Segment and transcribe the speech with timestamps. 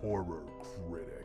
[0.00, 1.24] Horror Critic.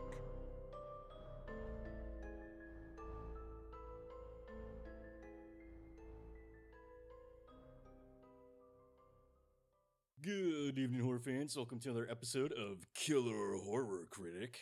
[10.21, 11.55] Good evening, horror fans.
[11.55, 14.59] Welcome to another episode of Killer Horror Critic.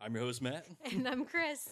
[0.00, 1.68] I'm your host, Matt, And I'm Chris.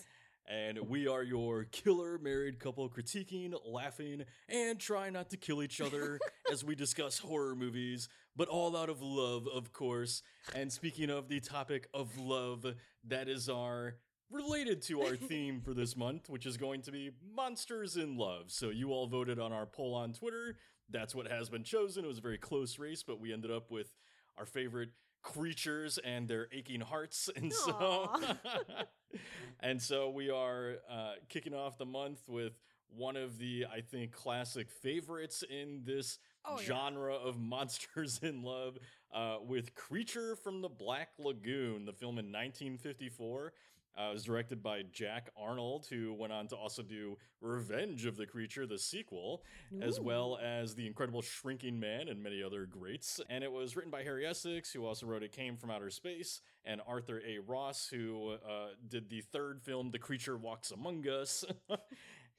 [0.49, 5.81] And we are your killer married couple critiquing, laughing, and trying not to kill each
[5.81, 6.19] other
[6.53, 10.23] as we discuss horror movies, but all out of love, of course.
[10.55, 12.67] And speaking of the topic of love,
[13.09, 13.97] that is our
[14.31, 18.51] related to our theme for this month, which is going to be monsters in love.
[18.51, 20.57] So you all voted on our poll on Twitter.
[20.91, 22.05] That's what has been chosen.
[22.05, 23.95] It was a very close race, but we ended up with
[24.39, 24.91] our favorite
[25.23, 27.31] creatures and their aching hearts.
[27.37, 28.11] And so
[29.61, 32.53] and so we are uh, kicking off the month with
[32.95, 36.67] one of the I think classic favorites in this Oh, yeah.
[36.67, 38.77] genre of monsters in love
[39.15, 43.53] uh, with Creature from the Black Lagoon, the film in 1954.
[43.99, 48.17] Uh, it was directed by Jack Arnold, who went on to also do Revenge of
[48.17, 49.43] the Creature, the sequel,
[49.83, 53.21] as well as The Incredible Shrinking Man and many other greats.
[53.29, 56.41] And it was written by Harry Essex, who also wrote It Came from Outer Space,
[56.65, 57.39] and Arthur A.
[57.39, 61.45] Ross, who uh, did the third film, The Creature Walks Among Us.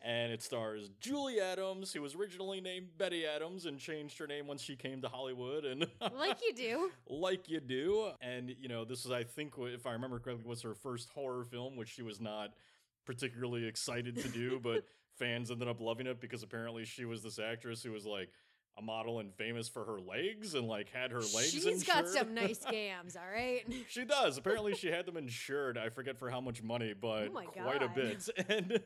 [0.03, 4.47] and it stars Julie Adams, who was originally named Betty Adams and changed her name
[4.47, 5.65] once she came to Hollywood.
[5.65, 5.87] And
[6.17, 6.91] like you do.
[7.07, 8.11] like you do.
[8.21, 11.45] And you know, this is I think, if I remember correctly, was her first horror
[11.45, 12.53] film, which she was not
[13.05, 14.85] particularly excited to do, but
[15.17, 18.29] fans ended up loving it because apparently she was this actress who was like
[18.77, 21.51] a model and famous for her legs and like had her legs.
[21.51, 23.61] She's got some nice gams, all right?
[23.87, 24.37] She does.
[24.37, 25.77] Apparently, she had them insured.
[25.77, 28.27] I forget for how much money, but Oh quite a bit.
[28.49, 28.79] And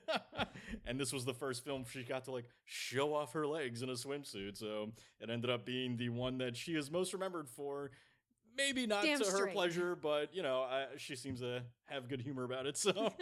[0.85, 3.89] and this was the first film she got to like show off her legs in
[3.89, 4.57] a swimsuit.
[4.57, 7.91] So it ended up being the one that she is most remembered for.
[8.57, 12.21] Maybe not Damn to her pleasure, but you know, I, she seems to have good
[12.21, 12.75] humor about it.
[12.75, 13.13] So,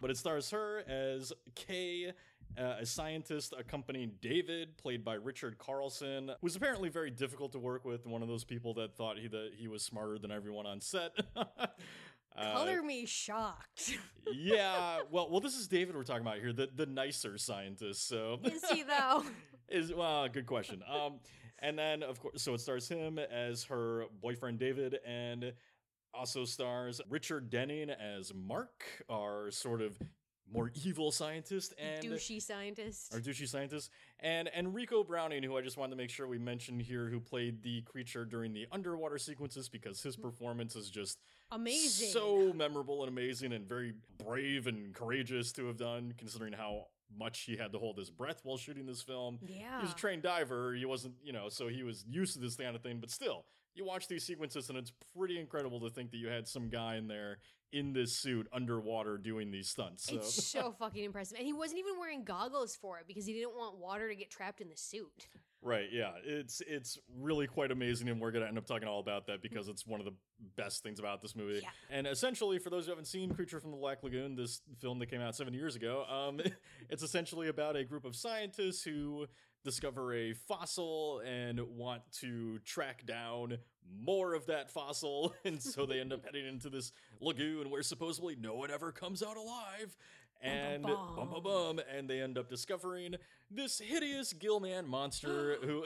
[0.00, 2.12] but it stars her as Kay,
[2.58, 7.84] uh, a scientist accompanying David, played by Richard Carlson, was apparently very difficult to work
[7.84, 8.06] with.
[8.06, 11.12] One of those people that thought he that he was smarter than everyone on set.
[12.34, 13.98] Uh, Color me shocked.
[14.32, 18.08] yeah, well, well, this is David we're talking about here, the the nicer scientist.
[18.08, 19.22] So Is he though?
[19.68, 20.82] is well, good question.
[20.90, 21.20] Um,
[21.58, 25.52] and then of course, so it stars him as her boyfriend David, and
[26.14, 29.98] also stars Richard Denning as Mark, our sort of
[30.50, 33.14] more evil scientist, and Douchey scientist.
[33.14, 36.82] or douchey scientist, and Ricou Browning, who I just wanted to make sure we mentioned
[36.82, 41.18] here, who played the creature during the underwater sequences because his performance is just
[41.50, 42.08] Amazing.
[42.10, 46.86] so memorable and amazing, and very brave and courageous to have done, considering how
[47.18, 49.38] much he had to hold his breath while shooting this film.
[49.42, 49.76] yeah.
[49.78, 50.72] He was a trained diver.
[50.74, 52.98] He wasn't, you know, so he was used to this kind of thing.
[53.00, 56.46] But still, you watch these sequences, and it's pretty incredible to think that you had
[56.46, 57.38] some guy in there
[57.72, 60.04] in this suit underwater doing these stunts.
[60.04, 60.16] So.
[60.16, 61.38] It's so fucking impressive.
[61.38, 64.30] And he wasn't even wearing goggles for it because he didn't want water to get
[64.30, 65.28] trapped in the suit.
[65.64, 66.10] Right, yeah.
[66.24, 69.42] It's it's really quite amazing and we're going to end up talking all about that
[69.42, 70.14] because it's one of the
[70.56, 71.60] best things about this movie.
[71.62, 71.68] Yeah.
[71.88, 75.06] And essentially for those who haven't seen Creature from the Black Lagoon, this film that
[75.06, 76.40] came out 7 years ago, um
[76.90, 79.26] it's essentially about a group of scientists who
[79.64, 83.58] discover a fossil and want to track down
[84.00, 88.36] more of that fossil and so they end up heading into this lagoon where supposedly
[88.40, 89.96] no one ever comes out alive
[90.44, 91.80] and bum, bum bum bum.
[91.96, 93.14] and they end up discovering
[93.48, 95.84] this hideous gillman monster who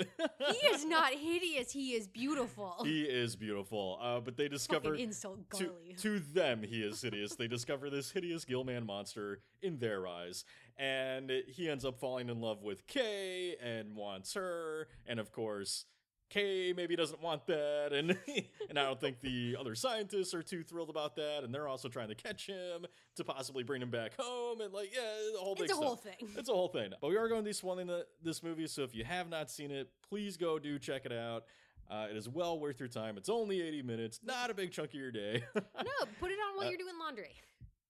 [0.49, 1.71] He is not hideous.
[1.73, 2.77] He is beautiful.
[2.85, 7.35] he is beautiful uh, but they discover Fucking insult to, to them he is hideous
[7.35, 10.45] they discover this hideous gillman monster in their eyes
[10.79, 15.87] and he ends up falling in love with kay and wants her and of course
[16.29, 18.11] Kay maybe doesn't want that, and
[18.69, 21.89] and I don't think the other scientists are too thrilled about that, and they're also
[21.89, 22.85] trying to catch him
[23.15, 25.03] to possibly bring him back home, and like yeah,
[25.35, 25.79] the whole it's a stuff.
[25.79, 26.15] whole thing.
[26.37, 26.91] It's a whole thing.
[27.01, 27.89] But we are going to be spoiling
[28.25, 31.45] this movie, so if you have not seen it, please go do check it out.
[31.89, 33.17] Uh, it is well worth your time.
[33.17, 35.45] It's only 80 minutes, not a big chunk of your day.
[35.55, 37.31] No, put it on while Uh, you're doing laundry.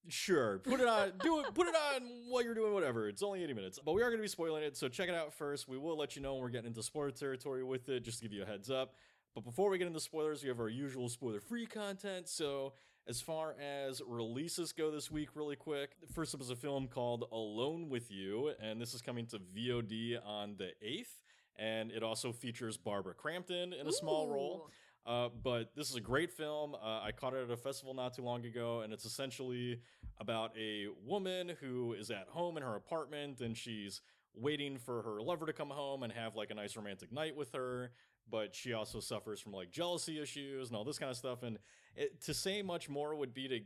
[0.09, 3.09] Sure, put it on, do it, put it on while you're doing whatever.
[3.09, 5.15] It's only 80 minutes, but we are going to be spoiling it, so check it
[5.15, 5.69] out first.
[5.69, 8.25] We will let you know when we're getting into spoiler territory with it, just to
[8.25, 8.95] give you a heads up.
[9.35, 12.29] But before we get into spoilers, we have our usual spoiler free content.
[12.29, 12.73] So,
[13.09, 17.25] as far as releases go this week, really quick, first up is a film called
[17.31, 21.21] Alone with You, and this is coming to VOD on the 8th.
[21.59, 24.71] And it also features Barbara Crampton in a small role.
[25.07, 26.75] Uh, but this is a great film.
[26.75, 29.81] Uh, I caught it at a festival not too long ago, and it's essentially
[30.19, 34.01] about a woman who is at home in her apartment and she's
[34.35, 37.53] waiting for her lover to come home and have like a nice romantic night with
[37.53, 37.93] her.
[38.29, 41.43] But she also suffers from like jealousy issues and all this kind of stuff.
[41.45, 41.59] And
[41.95, 43.61] it, to say much more would be to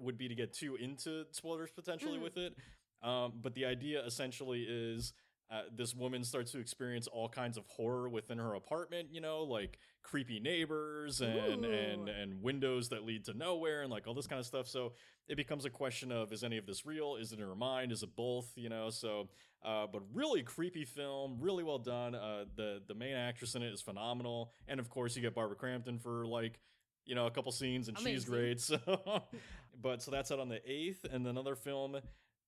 [0.00, 2.22] would be to get too into spoilers potentially Mhm.
[2.22, 2.56] with it.
[3.02, 5.12] Um, but the idea essentially is
[5.50, 9.08] uh, this woman starts to experience all kinds of horror within her apartment.
[9.10, 12.12] You know, like creepy neighbors and and Ooh.
[12.12, 14.68] and windows that lead to nowhere and like all this kind of stuff.
[14.68, 14.92] So
[15.28, 17.16] it becomes a question of is any of this real?
[17.16, 17.92] Is it in her mind?
[17.92, 18.52] Is it both?
[18.56, 19.28] You know, so
[19.64, 22.14] uh, but really creepy film, really well done.
[22.14, 25.56] Uh, the the main actress in it is phenomenal, and of course you get Barbara
[25.56, 26.60] Crampton for like
[27.04, 28.60] you know a couple scenes, and she's great.
[28.60, 28.78] So,
[29.80, 31.96] but so that's out on the eighth, and another film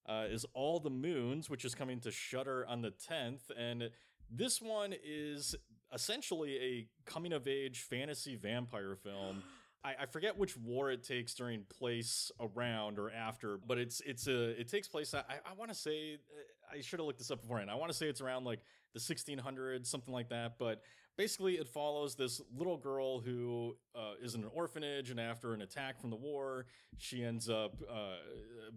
[0.06, 3.90] uh, is All the Moons, which is coming to Shudder on the tenth, and
[4.31, 5.54] this one is
[5.94, 9.43] essentially a coming of age fantasy vampire film.
[9.84, 14.28] I, I forget which war it takes during place around or after, but it's it's
[14.28, 15.12] a it takes place.
[15.12, 17.70] I I want to say uh, I should have looked this up beforehand.
[17.70, 18.60] I want to say it's around like
[18.94, 20.52] the 1600s, something like that.
[20.58, 20.82] But
[21.16, 25.62] basically, it follows this little girl who uh, is in an orphanage, and after an
[25.62, 26.66] attack from the war,
[26.98, 28.16] she ends up uh,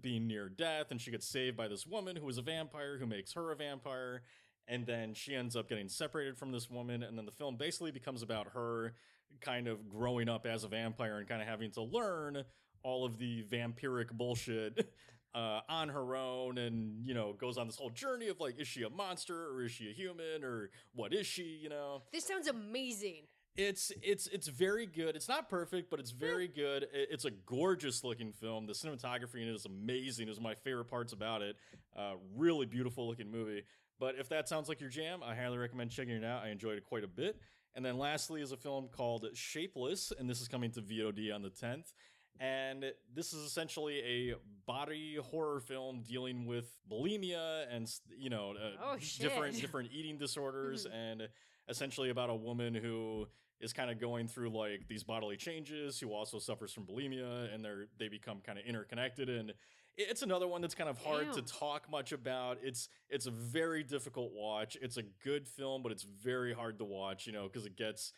[0.01, 3.05] being near death, and she gets saved by this woman who is a vampire who
[3.05, 4.21] makes her a vampire.
[4.67, 7.91] And then she ends up getting separated from this woman, and then the film basically
[7.91, 8.93] becomes about her
[9.41, 12.43] kind of growing up as a vampire and kind of having to learn
[12.83, 14.93] all of the vampiric bullshit
[15.35, 18.67] uh, on her own and you know goes on this whole journey of like is
[18.67, 22.03] she a monster or is she a human or what is she you know?
[22.13, 23.23] This sounds amazing.
[23.57, 25.15] it's it's it's very good.
[25.15, 26.87] It's not perfect but it's very good.
[26.93, 28.65] It's a gorgeous looking film.
[28.65, 31.57] The cinematography in it is amazing is my favorite parts about it.
[31.95, 33.63] Uh, really beautiful looking movie.
[33.99, 36.43] But if that sounds like your jam i highly recommend checking it out.
[36.43, 37.39] I enjoyed it quite a bit.
[37.75, 41.41] And then lastly is a film called Shapeless, and this is coming to VOD on
[41.41, 41.91] the 10th.
[42.39, 44.35] And this is essentially a
[44.65, 50.85] body horror film dealing with bulimia and you know uh, Oh, different different eating disorders,
[50.93, 51.27] and
[51.69, 53.27] essentially about a woman who
[53.61, 57.63] is kind of going through like these bodily changes, who also suffers from bulimia, and
[57.63, 59.53] they're they become kind of interconnected and
[59.97, 62.57] it's another one that's kind of hard to talk much about.
[62.61, 64.75] It's it's a very difficult watch.
[64.81, 68.11] It's a good film, but it's very hard to watch, you know, because it gets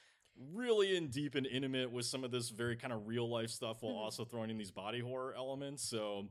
[0.53, 3.81] really in deep and intimate with some of this very kind of real life stuff
[3.81, 3.97] while Mhm.
[3.99, 5.83] also throwing in these body horror elements.
[5.83, 6.29] So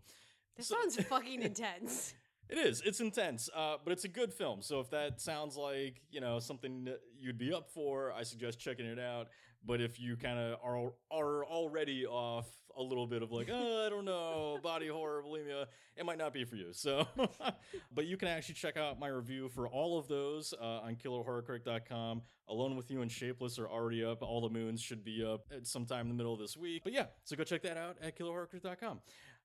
[0.56, 2.14] this So- sounds fucking intense.
[2.48, 2.80] it is.
[2.82, 4.62] It's intense, uh, but it's a good film.
[4.62, 8.58] So if that sounds like you know something that you'd be up for, I suggest
[8.60, 9.28] checking it out.
[9.64, 13.86] But if you kind of are are already off a little bit of like, oh,
[13.86, 16.72] I don't know, body horror, bulimia, it might not be for you.
[16.72, 17.06] So,
[17.94, 22.22] but you can actually check out my review for all of those uh, on killerhorrorcritic.com.
[22.48, 24.22] Alone with You and Shapeless are already up.
[24.22, 26.84] All the Moons should be up at sometime in the middle of this week.
[26.84, 29.00] But yeah, so go check that out at killerhorrorcritic.com.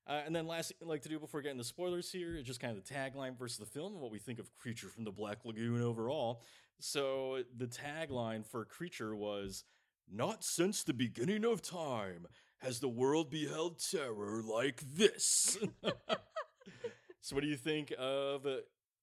[0.06, 2.60] Uh, and then last I'd like to do before getting the spoilers here is just
[2.60, 5.44] kind of the tagline versus the film what we think of Creature from the Black
[5.44, 6.42] Lagoon overall.
[6.80, 9.64] So the tagline for Creature was
[10.10, 12.26] Not since the beginning of time
[12.62, 15.58] has the world beheld terror like this.
[17.20, 18.56] so what do you think of uh,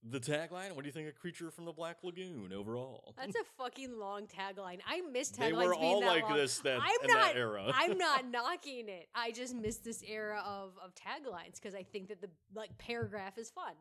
[0.03, 0.71] the tagline?
[0.73, 3.13] What do you think of Creature from the Black Lagoon overall?
[3.17, 4.79] That's a fucking long tagline.
[4.87, 6.37] I miss they taglines were being all that like long.
[6.37, 7.71] this that I'm in not- that era.
[7.75, 9.07] I'm not knocking it.
[9.13, 13.37] I just miss this era of of taglines because I think that the like paragraph
[13.37, 13.73] is fun.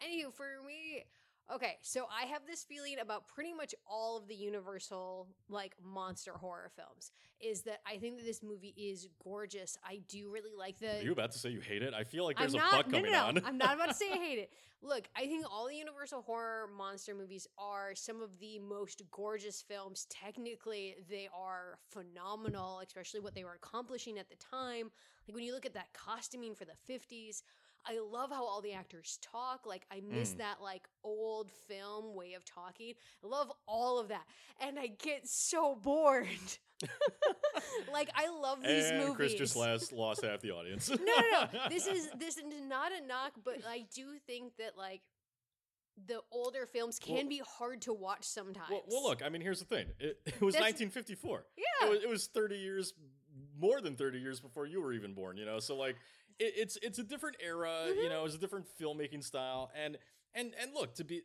[0.00, 1.02] Anywho, for me,
[1.54, 6.32] okay, so I have this feeling about pretty much all of the Universal like monster
[6.32, 7.12] horror films.
[7.40, 9.78] Is that I think that this movie is gorgeous.
[9.84, 11.94] I do really like the Are you about to say you hate it?
[11.94, 12.72] I feel like there's a not.
[12.72, 13.26] butt no, coming no, no.
[13.26, 13.44] on.
[13.44, 14.52] I'm not about to say I hate it.
[14.82, 19.62] Look, I think all the Universal horror monster movies are some of the most gorgeous
[19.62, 20.06] films.
[20.08, 24.90] Technically, they are phenomenal, especially what they were accomplishing at the time.
[25.26, 27.42] Like when you look at that costuming for the 50s,
[27.88, 29.66] I love how all the actors talk.
[29.66, 30.38] Like I miss Mm.
[30.38, 32.94] that like old film way of talking.
[33.24, 34.24] I love all of that.
[34.60, 36.26] And I get so bored.
[37.92, 40.88] like I love these and movies Chris just lost, lost half the audience.
[40.90, 41.68] no, no, no.
[41.68, 45.00] This is this is not a knock, but I do think that like
[46.06, 48.70] the older films can Well- be hard to watch sometimes.
[48.70, 49.86] well, well, look, I mean, here's the thing.
[49.98, 51.44] It, it was That's- 1954.
[51.56, 52.94] yeah, It was, it was 30 years,
[53.58, 55.36] more than 30 years before you were even born.
[55.36, 55.96] You know, so like,
[56.38, 57.86] it, it's it's a different era.
[57.88, 58.10] You Mhm.
[58.10, 59.98] know, it's a different filmmaking style, and
[60.34, 61.22] and and look to be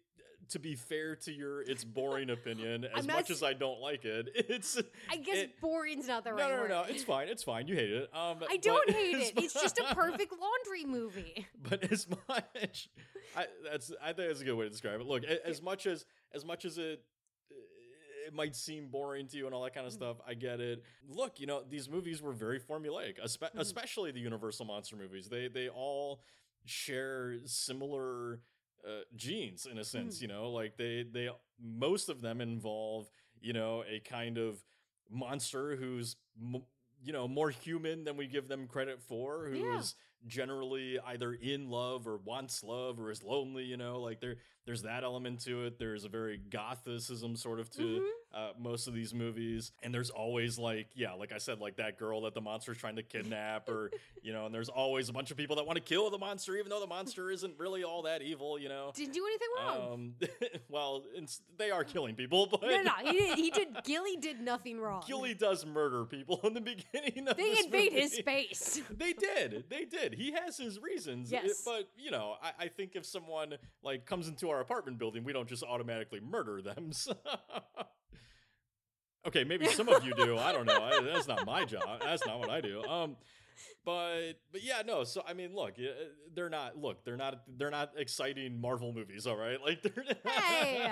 [0.50, 4.30] to be fair to your it's boring opinion, as much as I don't like it,
[4.36, 4.78] it's
[5.10, 6.70] I guess it- boring's not the no, right no, no, word.
[6.70, 7.68] no, it's fine, it's fine.
[7.68, 8.10] You hate it.
[8.14, 9.34] Um, I don't hate it.
[9.38, 11.48] It's just a perfect laundry movie.
[11.70, 12.90] But as much,
[13.38, 15.08] I, that's I think that's a good way to describe it.
[15.08, 17.02] Look, as much as as much as it
[18.26, 19.98] it might seem boring to you and all that kind of Mhm.
[19.98, 20.18] stuff.
[20.26, 20.84] I get it.
[21.08, 23.60] Look, you know, these movies were very formulaic, espe- Mhm.
[23.60, 25.30] especially the Universal monster movies.
[25.30, 26.22] They they all
[26.66, 28.42] share similar
[28.86, 30.18] uh, genes in a sense.
[30.18, 30.22] Mhm.
[30.24, 33.10] You know, like they they most of them involve
[33.42, 34.64] you know a kind of
[35.10, 36.66] monster who's m-
[37.04, 40.28] you know more human than we give them credit for who's Yeah.
[40.30, 44.84] generally either in love or wants love or is lonely you know like there there's
[44.84, 48.10] that element to it there's a very gothicism sort of to Mhm.
[48.34, 51.98] Uh, most of these movies and there's always like yeah like i said like that
[52.00, 53.92] girl that the monster's trying to kidnap or
[54.24, 56.56] you know and there's always a bunch of people that want to kill the monster
[56.58, 59.94] even though the monster isn't really all that evil you know Didn't do anything wrong.
[59.94, 60.14] um
[60.70, 61.04] well
[61.58, 63.38] they are killing people but no, no, he did.
[63.38, 63.68] He did.
[63.84, 65.04] Gilly did nothing wrong.
[65.08, 68.82] Gilly does murder people in the beginning of they invade his space.
[68.98, 69.66] They did.
[69.70, 70.14] They did.
[70.14, 71.32] He has his reasons.
[71.32, 71.62] It- Yes.
[71.66, 75.34] but you know, I, I think if someone like comes into our apartment building, we
[75.34, 76.92] don't just automatically murder them.
[76.94, 77.16] So-
[79.28, 80.38] okay, maybe some of you do.
[80.38, 80.82] I don't know.
[80.82, 82.02] I, that's not my job.
[82.02, 82.84] That's not what I do.
[82.84, 83.16] Um,
[83.86, 85.04] but but yeah, no.
[85.04, 85.76] So I mean, look,
[86.34, 86.78] they're not.
[86.78, 87.44] Look, they're not.
[87.58, 89.28] They're not exciting Marvel movies.
[89.28, 90.04] All right, like they're.
[90.26, 90.88] Hey!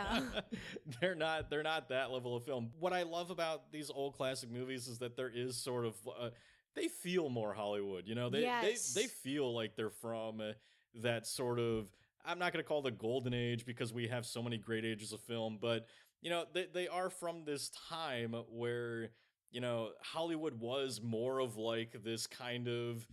[1.01, 1.49] they're not.
[1.49, 2.71] They're not that level of film.
[2.79, 5.95] What I love about these old classic movies is that there is sort of.
[6.07, 6.29] Uh,
[6.75, 8.29] they feel more Hollywood, you know.
[8.29, 8.93] They Yes.
[8.93, 10.51] they they feel like they're from uh,
[10.95, 11.87] that sort of.
[12.23, 14.85] I'm not going to call it the golden age because we have so many great
[14.85, 15.87] ages of film, but
[16.21, 19.09] you know they they are from this time where
[19.51, 23.05] you know Hollywood was more of like this kind of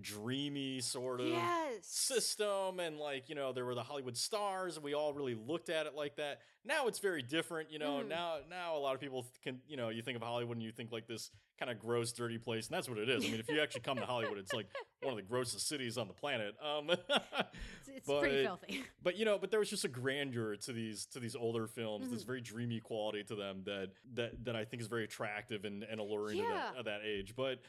[0.00, 1.80] dreamy sort of yes.
[1.82, 5.68] system and like you know there were the hollywood stars and we all really looked
[5.68, 8.08] at it like that now it's very different you know Mhm.
[8.08, 10.72] now now a lot of people can you know you think of hollywood and you
[10.72, 13.38] think like this kind of gross dirty place and that's what it is i mean
[13.38, 14.66] if you actually come to hollywood it's like
[15.02, 18.84] one of the grossest cities on the planet um It's, it's pretty but- filthy.
[19.02, 22.08] but you know but there was just a grandeur to these to these older films
[22.10, 22.26] this Mhm.
[22.26, 26.00] very dreamy quality to them that that that i think is very attractive and, and
[26.00, 26.70] alluring Yeah.
[26.72, 27.60] that, at that age but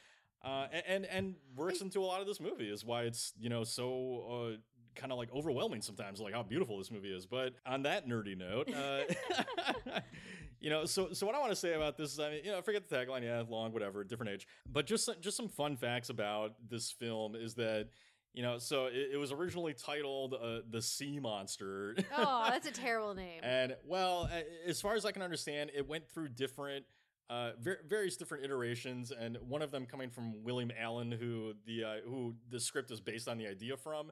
[0.43, 3.63] uh and and works into a lot of this movie is why it's you know
[3.63, 4.57] so uh
[4.95, 7.25] kind of like overwhelming sometimes like how beautiful this movie is.
[7.25, 9.99] But on that nerdy note uh
[10.59, 12.51] you know so so what i want to say about this is i mean you
[12.51, 14.47] know forget the tagline yeah long whatever different age.
[14.71, 17.89] But just some- just some fun facts about this film is that
[18.33, 21.95] you know so it, it was originally titled uh, the sea monster.
[22.15, 23.39] Oh, that's a terrible name.
[23.43, 24.29] and well,
[24.65, 26.85] as far as I can understand, it went through different,
[27.29, 31.83] uh, ver- various different iterations, and one of them coming from William Allen, who the
[31.83, 34.11] uh, who the script is based on the idea from,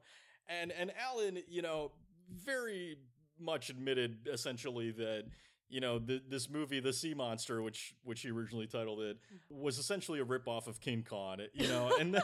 [0.50, 1.92] and and Allen, you know,
[2.30, 2.98] very
[3.40, 5.26] much admitted essentially that.
[5.74, 9.18] You know, th- this movie, The Sea Monster, which which he originally titled it,
[9.50, 11.38] was essentially a ripoff of King Kong.
[11.54, 12.22] You know, and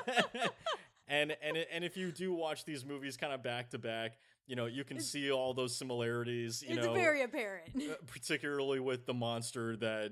[1.08, 4.58] and and and if you do watch these movies kind of back to back, you
[4.58, 6.62] know, you can It's- see all those similarities.
[6.62, 7.70] You it's know, very apparent.
[7.78, 10.12] uh, particularly with the monster that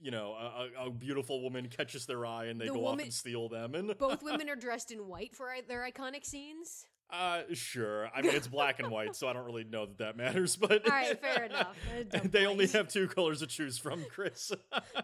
[0.00, 3.12] you know a, a- beautiful woman catches their eye and they The go off and
[3.12, 3.74] steal them.
[3.74, 6.86] And Both women are dressed in white for their iconic scenes.
[7.10, 8.10] Uh, sure.
[8.14, 10.56] I mean, it's black and white, so I don't really know that that matters.
[10.56, 11.76] But All right, fair enough.
[12.30, 14.52] They only have two colors to choose from, Chris.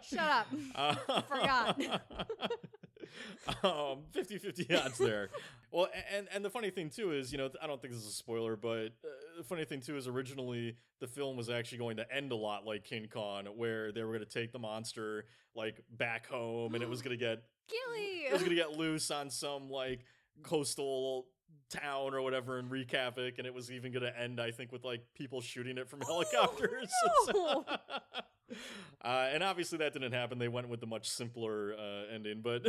[0.02, 0.46] Shut up.
[0.75, 1.80] Uh, Forgot.
[3.62, 5.30] um 50 50 odds there
[5.70, 8.08] well and and the funny thing too is you know i don't think this is
[8.08, 9.08] a spoiler but uh,
[9.38, 12.64] the funny thing too is originally the film was actually going to end a lot
[12.66, 16.82] like king kong where they were going to take the monster like back home and
[16.82, 17.44] it was going to get
[18.26, 20.04] it was going to get loose on some like
[20.42, 21.26] coastal
[21.70, 24.70] town or whatever and wreak havoc and it was even going to end i think
[24.70, 26.92] with like people shooting it from helicopters
[27.34, 27.64] no.
[29.04, 32.62] uh, and obviously that didn't happen they went with the much simpler uh, ending but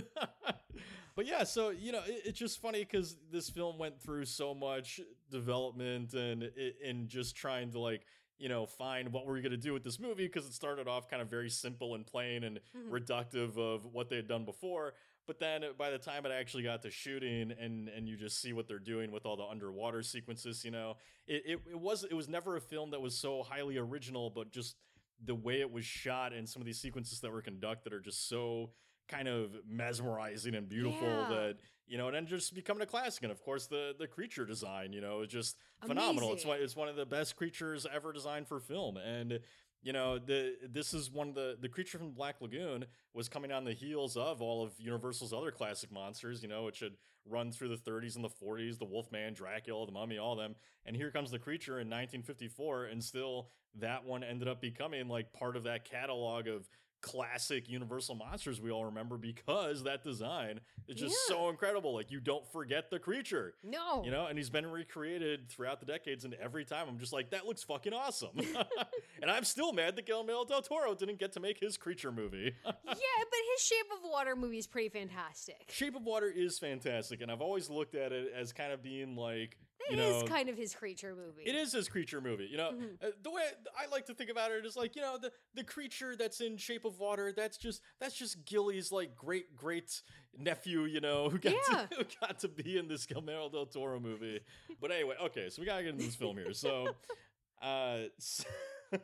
[1.15, 4.53] but yeah so you know it, it's just funny because this film went through so
[4.55, 6.49] much development and
[6.83, 8.05] in just trying to like
[8.37, 11.09] you know find what we're going to do with this movie because it started off
[11.09, 12.89] kind of very simple and plain and Mhm.
[12.89, 14.93] reductive of what they had done before.
[15.27, 18.53] But then by the time it actually got to shooting and and you just see
[18.53, 22.13] what they're doing with all the underwater sequences, you know, it, it, it was it
[22.13, 24.75] was never a film that was so highly original, but just
[25.23, 28.27] the way it was shot and some of these sequences that were conducted are just
[28.29, 28.71] so
[29.07, 31.35] kind of mesmerizing and beautiful Yeah.
[31.35, 33.21] that you know, and then just becoming a classic.
[33.21, 36.33] And of course, the the creature design, you know, is just phenomenal.
[36.33, 39.39] It's one it's one of the best creatures ever designed for film, and
[39.85, 43.51] you know, the this is one of the the creature from Black Lagoon was coming
[43.51, 46.93] on the heels of all of Universal's other classic monsters, you know, which had
[47.29, 50.55] run through the 30s and the 40s, the Wolfman, Dracula, the Mummy, all them.
[50.87, 53.49] And here comes the creature in 1954, and still
[53.79, 56.67] that one ended up becoming like part of that catalog of
[57.05, 61.35] classic Universal monsters we all remember because that design is just Yeah.
[61.35, 61.93] so incredible.
[61.93, 63.53] Like you don't forget the creature.
[63.63, 64.03] No.
[64.03, 67.29] You know, and he's been recreated throughout the decades, and every time I'm just like,
[67.29, 68.31] that looks fucking awesome.
[69.21, 72.53] and I'm still mad that Guillermo del Toro didn't get to make his creature movie.
[72.65, 75.69] yeah, but his Shape of Water movie is pretty fantastic.
[75.71, 79.15] Shape of Water is fantastic, and I've always looked at it as kind of being
[79.15, 79.57] like,
[79.89, 81.43] It you is kind of his creature movie.
[81.43, 82.45] It is his creature movie.
[82.49, 83.03] You know, Mhm.
[83.03, 83.43] uh, the way
[83.77, 86.57] I like to think about it is like, you know, the the creature that's in
[86.57, 90.01] Shape of Water, that's just that's just Gilly's like great great
[90.37, 91.85] nephew, you know, who got Yeah.
[91.85, 94.41] to, who got to be in this Guillermo del Toro movie.
[94.81, 96.53] But anyway, okay, so we gotta get into this film here.
[96.53, 96.95] So,
[97.61, 98.45] uh, s-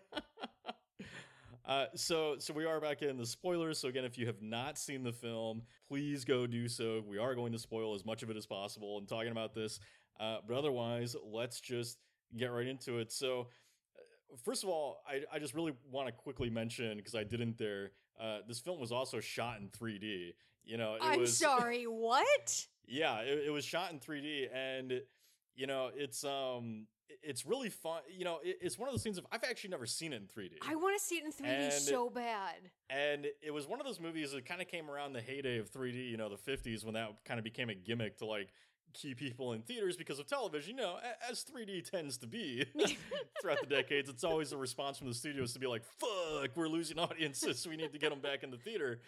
[1.63, 3.77] Uh, so so we are back in the spoilers.
[3.77, 7.03] So again, if you have not seen the film, please go do so.
[7.07, 9.79] We are going to spoil as much of it as possible and talking about this.
[10.21, 11.97] Uh, but otherwise, let's just
[12.37, 13.11] get right into it.
[13.11, 13.47] So,
[13.97, 17.57] uh, first of all, I, I just really want to quickly mention because I didn't
[17.57, 17.91] there.
[18.21, 20.33] Uh, this film was also shot in 3D.
[20.63, 22.67] You know, it I'm was sorry, what?
[22.87, 25.01] yeah, it, it was shot in 3D, and
[25.55, 26.85] you know, it's um,
[27.23, 28.01] it's really fun.
[28.15, 30.27] You know, it, it's one of those things of I've actually never seen it in
[30.27, 30.51] 3D.
[30.67, 32.69] I want to see it in 3D And- so bad.
[32.89, 35.71] And it was one of those movies that kind of came around the heyday of
[35.71, 38.49] 3D, you know, the 50s when that kind of became a gimmick to like
[38.93, 40.97] keep people in theaters because of television, you know,
[41.29, 42.65] as 3D tends to be
[43.41, 44.09] throughout the decades.
[44.09, 47.67] It's always a response from the studios to be like, fuck, we're losing audiences.
[47.67, 48.99] we need to get them back in the theater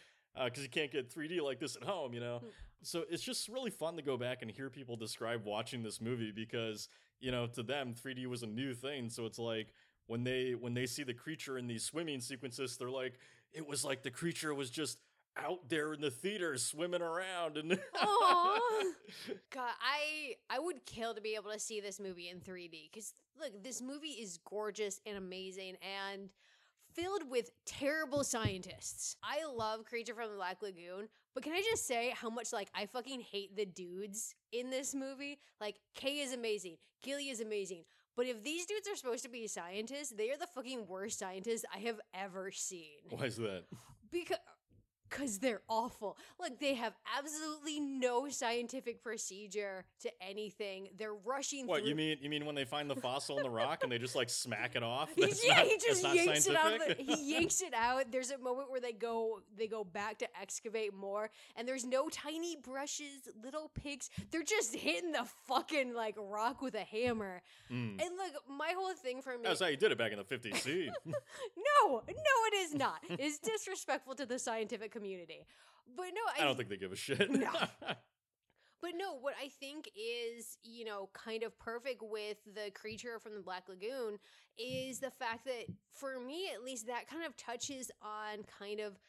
[0.44, 2.40] because you can't get 3D like this at home, you know?
[2.40, 2.48] Hmm.
[2.82, 6.32] So it's just really fun to go back and hear people describe watching this movie
[6.36, 9.10] because, you know, to them, 3D was a new thing.
[9.10, 9.68] So it's like,
[10.08, 13.14] when they when they see the creature in these swimming sequences, they're like,
[13.54, 15.00] it was like the creature was just
[15.38, 17.70] out there in the theater swimming around and
[19.52, 23.14] God, I I would kill to be able to see this movie in 3D because
[23.40, 26.30] look, this movie is gorgeous and amazing and
[26.94, 29.16] filled with terrible scientists.
[29.24, 32.70] I love Creature from the Black Lagoon, but can I just say how much like
[32.76, 35.40] I fucking hate the dudes in this movie?
[35.60, 37.84] Like Kay is amazing, Gilly is amazing.
[38.16, 41.66] But if these dudes are supposed to be scientists, they are the fucking worst scientists
[41.74, 43.64] I have ever seen Why is that?
[44.12, 44.38] because
[45.14, 46.18] because they're awful.
[46.40, 50.90] Like they have absolutely no scientific procedure to anything.
[50.98, 51.90] They're rushing What through.
[51.90, 52.18] you mean?
[52.22, 54.76] You mean when they find the fossil in the rock and they just like smack
[54.76, 55.10] it off?
[55.18, 56.64] That's yeah, not- he just yanks it out.
[56.64, 57.06] scientific?
[57.06, 58.12] The, he yanks it out.
[58.12, 62.10] There's a moment where they go they go back to excavate more, and there's no
[62.10, 64.10] tiny brushes, little picks.
[64.32, 67.42] They're just hitting the fucking like rock with a hammer.
[67.72, 68.02] Mm.
[68.02, 69.44] And look, my whole thing for me.
[69.44, 70.58] That's how you did it back in the 50s.
[70.58, 70.90] See?
[71.06, 73.00] no, no, it is not.
[73.10, 75.03] It's disrespectful to the scientific community.
[75.96, 77.30] But no, I don't think they give a shit.
[77.30, 77.50] No.
[78.84, 83.34] But no, what I think is, you know, kind of perfect with the creature from
[83.34, 84.20] the Black Lagoon
[84.58, 89.00] is the fact that, for me at least, that kind of touches on kind of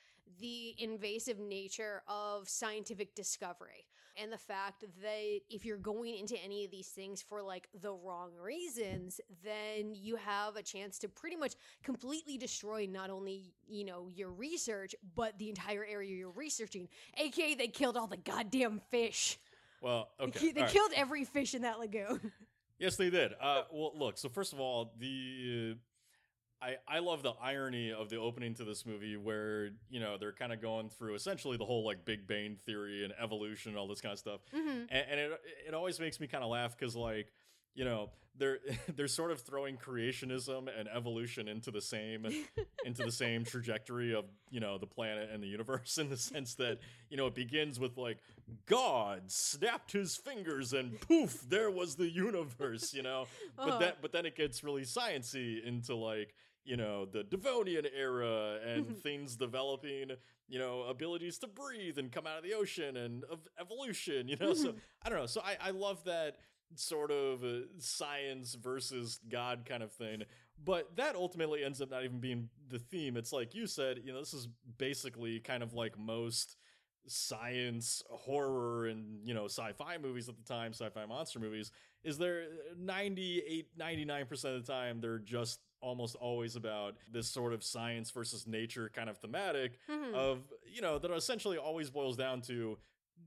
[0.40, 3.88] the invasive nature of scientific discovery.
[4.20, 7.92] And the fact that if you're going into any of these things for like the
[7.92, 13.84] wrong reasons, then you have a chance to pretty much completely destroy not only, you
[13.84, 16.88] know, your research, but the entire area you're researching.
[17.18, 19.38] AKA, they killed all the goddamn fish.
[19.80, 20.38] well, They okay.
[20.38, 20.72] ki- They, all right.
[20.72, 22.30] killed every fish in that lagoon.
[22.78, 23.32] Yes, they did.
[23.40, 24.16] Uh, well, look.
[24.18, 25.74] So first of all, the uh,
[26.64, 30.32] I I love the irony of the opening to this movie, where you know they're
[30.32, 33.88] kind of going through essentially the whole like Big Bang theory and evolution and all
[33.88, 36.76] this kind of stuff, hmm and, and it it always makes me kind of laugh
[36.78, 37.32] because like
[37.74, 38.58] you know they're
[38.96, 42.26] they're sort of throwing creationism and evolution into the same
[42.84, 46.54] into the same trajectory of you know the planet and the universe in the sense
[46.54, 46.78] that
[47.10, 48.18] you know it begins with like
[48.66, 53.26] God snapped his fingers and poof there was the universe you know?
[53.56, 53.78] But Uh-huh.
[53.78, 58.96] then but then it gets really sciency into like you know the Devonian era and
[59.02, 60.10] things developing
[60.48, 64.36] you know abilities to breathe and come out of the ocean and of evolution you
[64.36, 64.74] know so.
[65.02, 66.36] I don't know so I I love that
[66.76, 70.22] sort of uh, science versus God kind of thing.
[70.62, 73.16] But that ultimately ends up not even being the theme.
[73.16, 74.48] It's like you said, you know, this is
[74.78, 76.56] basically kind of like most
[77.06, 81.70] science horror and you know sci-fi movies at the time sci-fi monster movies
[82.02, 82.46] is there
[82.78, 88.46] 98 99% of the time they're just almost always about this sort of science versus
[88.46, 90.14] nature kind of thematic Mhm.
[90.14, 92.78] of you know that essentially always boils down to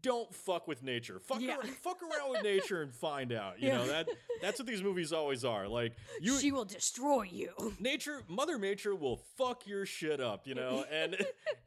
[0.02, 1.20] don't fuck with nature.
[1.20, 1.56] Fuck, Yeah.
[1.56, 3.60] ar- fuck around with nature and find out.
[3.60, 3.78] You Yeah.
[3.78, 4.10] know that
[4.42, 5.68] that's what these movies always are.
[5.68, 7.54] Like you, she will destroy you.
[7.80, 11.16] nature mother nature will fuck your shit up you know and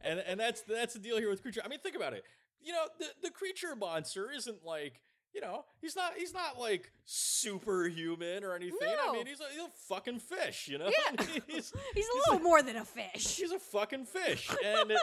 [0.01, 2.23] and and that's that's the deal here with creature i mean think about it
[2.61, 5.01] you know the the creature monster isn't like
[5.33, 9.61] you know he's not he's not like superhuman or anything i mean he's a, he's
[9.61, 11.25] a fucking fish you know Yeah.
[11.47, 13.37] he's He's a little more than a fish.
[13.39, 14.93] he's a fucking fish and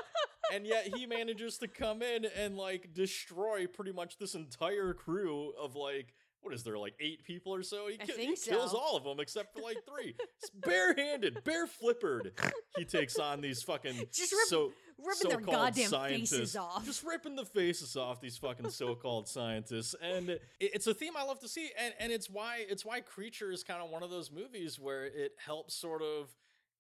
[0.53, 5.53] and yet he manages to come in and like destroy pretty much this entire crew
[5.61, 8.71] of like what is there like eight people or so he, I ki- he kills
[8.73, 8.79] so.
[8.79, 12.31] all of them except for like three It's barehanded bare flippered
[12.77, 16.85] he takes on these fucking Just rip- so ripping their goddamn scientists faces off.
[16.85, 21.23] just ripping the faces off these fucking so-called scientists and it, it's a theme i
[21.25, 24.11] love to see and and it's why it's why creature is kind of one of
[24.11, 26.29] those movies where it helps sort of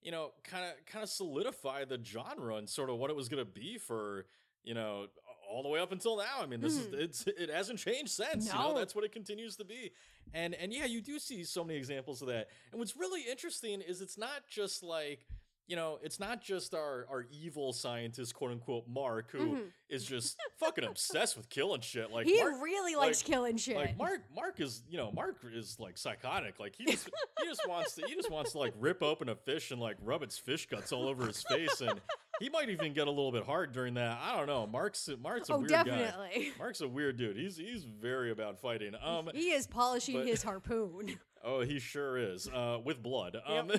[0.03, 3.29] you know kind of kind of solidify the genre and sort of what it was
[3.29, 4.27] going to be for
[4.65, 5.07] you know
[5.49, 8.47] all the way up until now i mean this is it's it hasn't changed since
[8.47, 8.77] you know Hmm.
[8.79, 9.93] That's what it continues to be
[10.35, 13.81] and and yeah you do see so many examples of that and what's really interesting
[13.81, 15.27] is it's not just like
[15.71, 20.09] you know, it's not just our our evil scientist, quote unquote, Mark, who is Mhm.
[20.09, 22.11] just fucking obsessed with killing shit.
[22.11, 23.77] Like he Mark, really likes like- killing shit.
[23.77, 26.59] like Mark, Mark is you know, Mark is like psychotic.
[26.59, 29.35] Like he just he just wants to he just wants to like rip open a
[29.37, 32.01] fish and like rub its fish guts all over his face, and
[32.41, 34.19] he might even get a little bit hard during that.
[34.23, 34.67] I don't know.
[34.67, 35.85] Mark's Mark's a oh, weird guy.
[35.85, 36.53] definitely.
[36.59, 37.37] Mark's a weird dude.
[37.37, 38.95] He's he's very about fighting.
[39.03, 41.19] Um, he is polishing but- his harpoon.
[41.45, 42.49] Oh, he sure is.
[42.49, 43.37] Uh, with blood.
[43.47, 43.71] Um,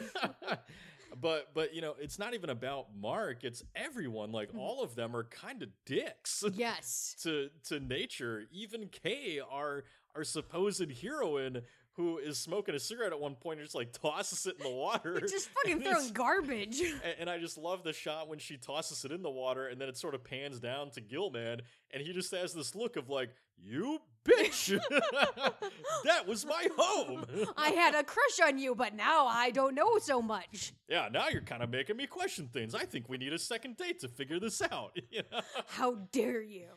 [1.21, 3.43] but but you know, it's not even about Mark.
[3.43, 4.31] It's everyone.
[4.31, 4.59] Like Mm-hmm.
[4.59, 7.15] all of them are kind of dicks yes.
[7.23, 8.43] to to nature.
[8.51, 9.83] Even Kay, our
[10.15, 11.61] our supposed heroine,
[11.99, 14.73] who is smoking a cigarette at one point, and just like tosses it in the
[14.73, 15.19] water.
[15.19, 16.79] Just fucking throwing garbage.
[17.03, 19.81] and, and I just love the shot when she tosses it in the water, and
[19.81, 23.09] then it sort of pans down to Gilman, and he just has this look of
[23.09, 24.79] like, "You bitch,
[26.05, 27.25] that was my home."
[27.57, 30.71] I had a crush on you, but now I don't know so much.
[30.87, 32.73] yeah, now you're kind of making me question things.
[32.73, 34.97] I think we need a second date to figure this out.
[35.11, 35.41] you know?
[35.67, 36.67] How dare you?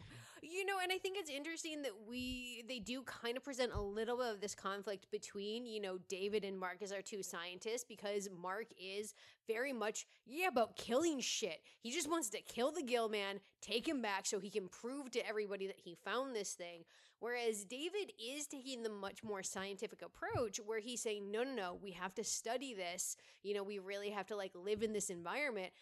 [0.53, 3.81] You know, and I think it's interesting that we they do kind of present a
[3.81, 7.85] little bit of this conflict between, you know, David and Mark as our two scientists
[7.89, 9.15] because Mark is
[9.49, 11.63] very much yeah about killing shit.
[11.81, 15.11] He just wants to kill the Gill man, take him back so he can prove
[15.13, 16.85] to everybody that he found this thing.
[17.23, 21.79] Whereas David is taking the much more scientific approach where he's saying, no, no, no,
[21.81, 23.17] we have to study this.
[23.45, 25.73] You know, we really have to like live in this environment.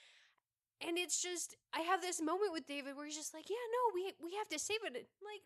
[0.87, 3.95] And it's just, I have this moment with David where he's just like, yeah, no,
[3.95, 4.95] we we have to save it.
[4.95, 5.43] Like,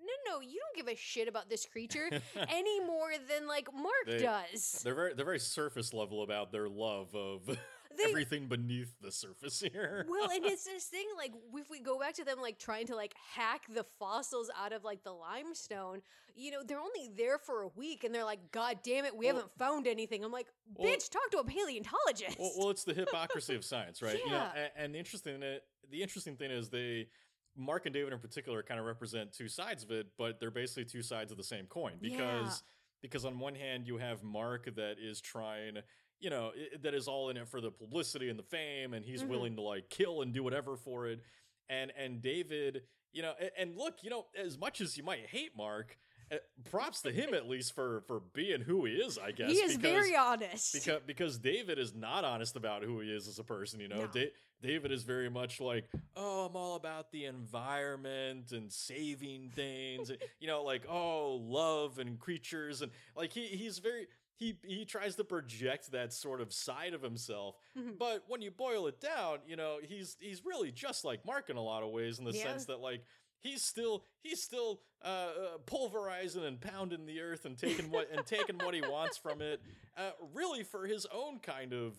[0.00, 2.08] no, no, you don't give a shit about this creature
[2.48, 4.80] any more than like Mark They- does.
[4.82, 7.42] They're very they're very surface level about their love of
[7.96, 10.06] They- everything beneath the surface here.
[10.08, 12.96] Well, and it's this thing like if we go back to them like trying to
[12.96, 16.02] like hack the fossils out of like the limestone,
[16.34, 19.26] you know, they're only there for a week and they're like, God damn it, we
[19.26, 20.24] Well- haven't found anything.
[20.24, 22.38] I'm like, Well- bitch, talk to a paleontologist.
[22.38, 24.18] well, well, it's the hypocrisy of science, right?
[24.18, 24.52] You know, Yeah.
[24.54, 27.08] and, and the interesting the interesting thing is they
[27.56, 30.86] Mark and David in particular kind of represent two sides of it, but they're basically
[30.86, 32.18] two sides of the same coin because
[32.62, 32.68] Yeah.
[33.02, 35.76] because on one hand you have Mark that is trying
[36.22, 39.04] you know i- that is all in it for the publicity and the fame and
[39.04, 39.28] he's Mhm.
[39.28, 41.20] willing to like kill and do whatever for it
[41.68, 45.26] and and David you know a- and, look you know as much as you might
[45.26, 45.98] hate Mark
[46.30, 46.36] uh,
[46.70, 49.76] props to him at least for for being who he is I guess he is
[49.76, 50.72] because very honest.
[50.72, 53.80] because because David is not honest about who he is as a person.
[53.80, 54.06] You know, No.
[54.06, 54.32] Da-
[54.62, 60.08] David is very much like, oh, I'm all about the environment and saving things.
[60.08, 64.06] and, you know, like oh, love and creatures and like he he's very.
[64.38, 67.96] He, he tries to project that sort of side of himself, Mhm.
[67.98, 71.56] but when you boil it down, you know he's he's really just like Mark in
[71.56, 72.42] a lot of ways, in the Yeah.
[72.42, 73.04] sense that like
[73.40, 75.08] he's still he's still uh,
[75.54, 79.40] uh, pulverizing and pounding the earth and taking what and taking what he wants from
[79.42, 79.60] it,
[79.96, 81.96] uh, really for his own kind of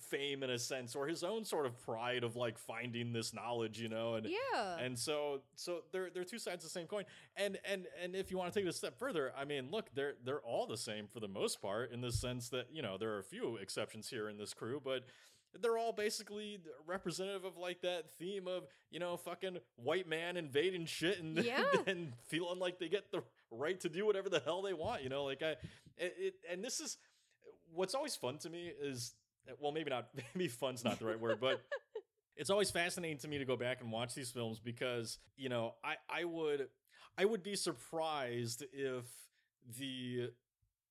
[0.00, 3.80] fame in a sense, or his own sort of pride of like finding this knowledge,
[3.80, 4.76] you know, and yeah.
[4.78, 7.04] and so so they're they're two sides of the same coin.
[7.36, 9.86] And and and if you want to take it a step further, I mean, look,
[9.94, 12.96] they're they're all the same for the most part, in the sense that you know
[12.98, 15.04] there are a few exceptions here in this crew, but
[15.60, 20.84] they're all basically representative of like that theme of you know fucking white man invading
[20.86, 21.64] shit and Yeah.
[21.86, 25.08] and feeling like they get the right to do whatever the hell they want you
[25.08, 25.52] know like i
[25.96, 26.98] it, it and this is
[27.72, 29.14] what's always fun to me is
[29.60, 31.60] well maybe not maybe fun's not the right word but
[32.36, 35.74] it's always fascinating to me to go back and watch these films because you know
[35.84, 36.68] i i would
[37.16, 39.04] i would be surprised if
[39.78, 40.30] the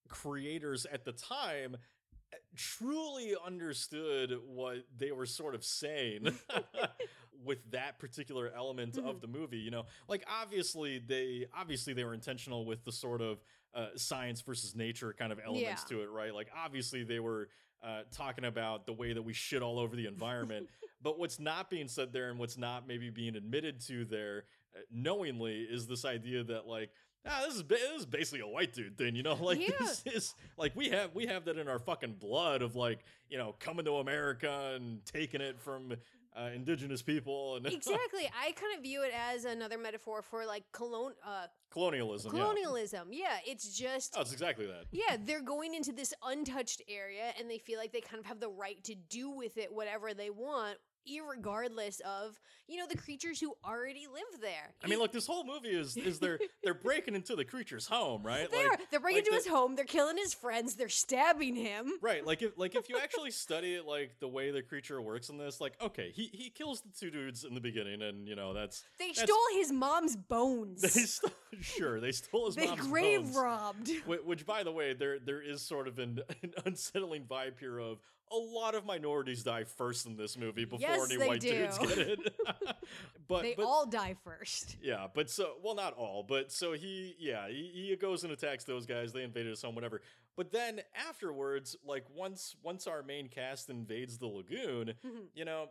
[0.09, 1.77] creators at the time
[2.55, 6.27] truly understood what they were sort of saying
[7.45, 9.07] with that particular element Mhm.
[9.07, 13.21] of the movie you know like obviously they obviously they were intentional with the sort
[13.21, 13.39] of
[13.73, 15.97] uh, science versus nature kind of elements Yeah.
[15.97, 17.49] to it right like obviously they were
[17.83, 20.67] uh, talking about the way that we shit all over the environment
[21.01, 24.79] but what's not being said there and what's not maybe being admitted to there uh,
[24.91, 26.89] knowingly is this idea that like
[27.29, 29.35] ah, this is ba- this is basically a white dude thing, you know.
[29.41, 29.75] Like Yeah.
[29.79, 33.37] this is like we have we have that in our fucking blood of like you
[33.37, 35.93] know coming to America and taking it from
[36.39, 38.29] uh, indigenous people and exactly.
[38.39, 42.35] I kind of view it as another metaphor for like colon uh, colonialism.
[42.35, 42.41] yeah.
[42.41, 43.07] colonialism.
[43.11, 43.37] Yeah.
[43.45, 44.85] it's just Oh, it's exactly that.
[44.91, 48.39] yeah, they're going into this untouched area and they feel like they kind of have
[48.39, 50.77] the right to do with it whatever they want,
[51.11, 54.73] irregardless of, you know, the creatures who already live there.
[54.83, 58.23] I mean, look, this whole movie is is they're they're breaking into the creature's home,
[58.23, 58.49] right?
[58.51, 58.83] they like, are.
[58.91, 61.93] They're breaking like into the- his home, they're killing his friends, they're stabbing him.
[62.01, 65.29] Right, like if like if you actually study it, like the way the creature works
[65.29, 68.35] in this, like okay, he he kills the two dudes in the beginning, and you
[68.35, 70.81] know that's They That's- stole his mom's bones.
[70.81, 73.35] they stole, sure they stole his They mom's grave bones.
[73.35, 73.91] robbed.
[74.05, 77.79] Wh- Which, by the way, there there is sort of an, an unsettling vibe here
[77.79, 77.99] of
[78.31, 81.97] a lot of minorities die first in this movie before Yes, any white dudes get
[81.97, 82.19] it.
[83.27, 84.75] but they but all die first.
[84.81, 88.63] yeah, but so well, not all, but so he yeah he, he goes and attacks
[88.63, 89.13] those guys.
[89.13, 90.01] They invaded his home, whatever.
[90.35, 95.25] But then afterwards, like once once our main cast invades the lagoon, Mhm.
[95.35, 95.69] you know.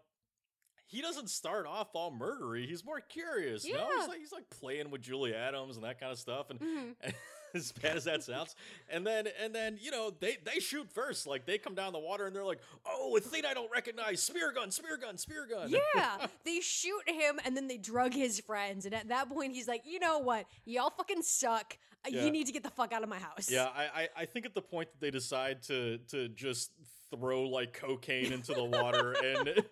[0.88, 2.64] He doesn't start off all murdery.
[2.68, 3.64] He's more curious.
[3.64, 3.88] You know?
[3.90, 3.98] Yeah.
[3.98, 6.48] He's like he's like playing with Julie Adams and that kind of stuff.
[6.48, 6.94] And Mhm.
[7.56, 8.54] as bad as that sounds.
[8.88, 11.26] And then and then you know they they shoot first.
[11.26, 14.22] Like they come down the water and they're like, oh, a thing I don't recognize.
[14.22, 15.70] Spear gun, spear gun, spear gun.
[15.70, 18.86] Yeah, they shoot him and then they drug his friends.
[18.86, 20.46] And at that point, he's like, you know what?
[20.64, 21.76] Y'all fucking suck.
[22.04, 22.24] Uh, Yeah.
[22.24, 23.50] You need to get the fuck out of my house.
[23.50, 26.70] Yeah, I, I I think at the point that they decide to to just
[27.14, 29.62] throw like cocaine into the water and,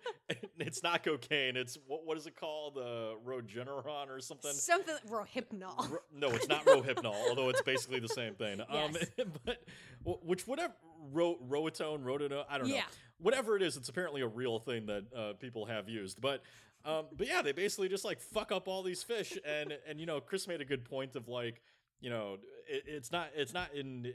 [0.57, 1.55] it's not cocaine.
[1.55, 2.77] It's what what is it called?
[2.77, 4.51] Uh, Rogeneron or something.
[4.51, 5.91] Something rohypnol.
[5.91, 8.61] Ro- no, it's not Rohypnol, although it's basically the same thing.
[8.61, 9.05] Um, Yes.
[9.45, 9.63] but
[10.03, 10.73] wh- which whatever
[11.11, 12.75] ro- Roatone, Rotenone, I don't know.
[12.75, 12.83] Yeah.
[13.19, 16.21] Whatever it is, it's apparently a real thing that uh, people have used.
[16.21, 16.41] But
[16.83, 20.05] um, but yeah, they basically just like fuck up all these fish, and and you
[20.05, 21.61] know, Chris made a good point of like.
[22.01, 24.13] You know, it, it's not it's not in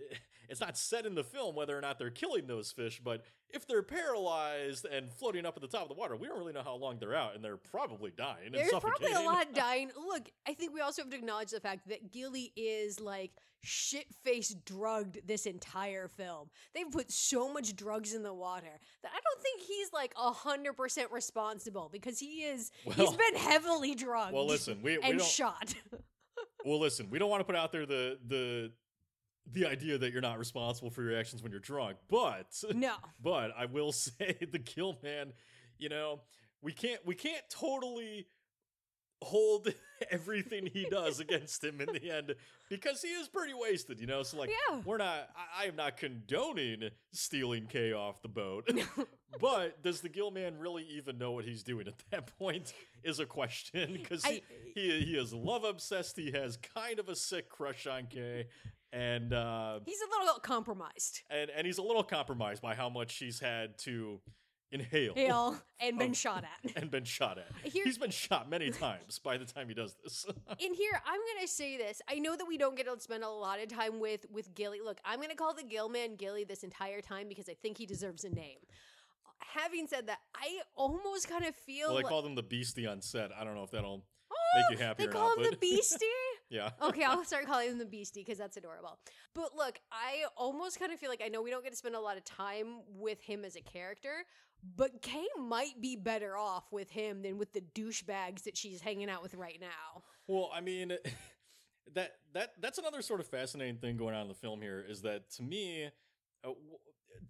[0.51, 3.67] it's not said in the film whether or not they're killing those fish, but if
[3.67, 6.63] they're paralyzed and floating up at the top of the water, we don't really know
[6.63, 8.47] how long they're out, and they're probably dying.
[8.47, 9.91] and There's probably a lot dying.
[9.97, 13.31] Look, I think we also have to acknowledge the fact that Gilly is like
[13.63, 16.49] shit faced drugged this entire film.
[16.75, 20.75] They've put so much drugs in the water that I don't think he's like hundred
[20.75, 24.35] percent responsible because he is—he's been heavily drugged.
[24.35, 25.29] Well, listen, we, we and don't.
[25.29, 25.75] shot.
[26.65, 28.73] well, listen, we don't want to put out there the the
[29.53, 32.95] the idea that you're not responsible for your actions when you're drunk, but no.
[33.23, 35.33] but I will say the kill man,
[35.79, 36.21] you know,
[36.63, 38.27] we can't we can't totally
[39.23, 39.69] hold
[40.11, 42.35] everything he does against him in the end
[42.71, 44.23] because he is pretty wasted, you know.
[44.23, 44.81] So like, Yeah.
[44.85, 45.29] we're not.
[45.37, 48.71] I, I am not condoning stealing Kay off the boat,
[49.41, 52.73] but does the Gill man really even know what he's doing at that point?
[53.03, 54.43] Is a question because he,
[54.75, 56.17] he he is love obsessed.
[56.17, 58.47] He has kind of a sick crush on Kay,
[58.93, 61.21] and uh, He's a little compromised.
[61.31, 64.21] and and he's a little compromised by how much he's had to
[64.73, 66.15] inhale Hail and been Oh.
[66.15, 66.77] shot at.
[66.77, 67.49] and been shot at.
[67.73, 70.25] Here- he's been shot many times by the time he does this.
[70.61, 72.01] in here, I'm gonna say this.
[72.09, 74.79] I know that we don't get to spend a lot of time with with Gilly.
[74.85, 77.87] Look, I'm gonna call the Gill man Gilly this entire time because I think he
[77.87, 78.59] deserves a name.
[79.55, 82.87] Having said that, I almost kind of feel well, they like called him the beastie
[82.87, 83.31] on set.
[83.37, 86.05] I don't know if that'll Oh, make you happy They call not, him the Beastie.
[86.51, 86.71] Yeah.
[86.83, 88.99] okay, I'll start calling him the Beastie because that's adorable.
[89.35, 91.95] But look, I almost kind of feel like I know we don't get to spend
[91.95, 94.25] a lot of time with him as a character,
[94.77, 99.09] but Kay might be better off with him than with the douchebags that she's hanging
[99.09, 100.03] out with right now.
[100.27, 100.93] Well, I mean,
[101.95, 105.03] that that that's another sort of fascinating thing going on in the film here is
[105.03, 105.87] that to me,
[106.45, 106.79] uh, w-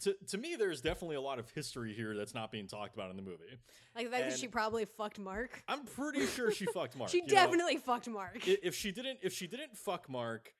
[0.00, 3.10] to to me, there's definitely a lot of history here that's not being talked about
[3.10, 3.58] in the movie.
[3.94, 5.62] Like the fact that she probably fucked Mark.
[5.68, 7.10] I'm pretty sure she fucked Mark.
[7.10, 7.28] she you know?
[7.28, 8.46] definitely fucked Mark.
[8.46, 10.52] If she didn't, if she didn't fuck Mark,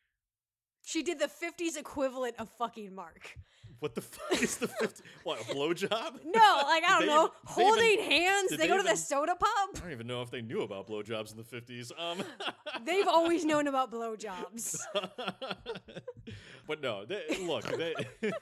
[0.85, 3.37] she did the 50s equivalent of fucking Mark.
[3.81, 6.21] what the fuck is the 50, what a blowjob?
[6.25, 8.51] No, like I don't know, even- holding even- hands.
[8.51, 10.87] They, they go to the soda soda I don't even know if they knew about
[10.88, 11.93] blowjobs in the 50s.
[11.99, 12.23] Um,
[12.85, 14.77] They've always known about blowjobs.
[16.66, 18.35] but no, they, look, they, It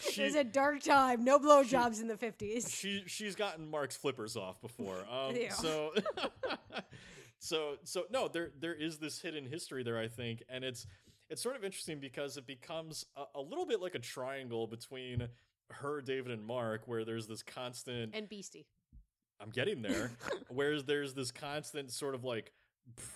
[0.00, 1.24] she, was a dark time.
[1.24, 2.74] No blowjobs in the 50s.
[2.74, 5.04] she she's gotten Mark's flippers off before.
[5.10, 5.92] Um, so
[7.38, 10.86] so so no, there there is this hidden history there, I think, and it's
[11.32, 15.26] it's sort of interesting because it becomes a, a little bit like a triangle between
[15.70, 18.14] her, David, and Mark, where there's this constant.
[18.14, 18.66] And Beastie.
[19.40, 20.12] I'm getting there.
[20.50, 22.52] whereas there's this constant sort of like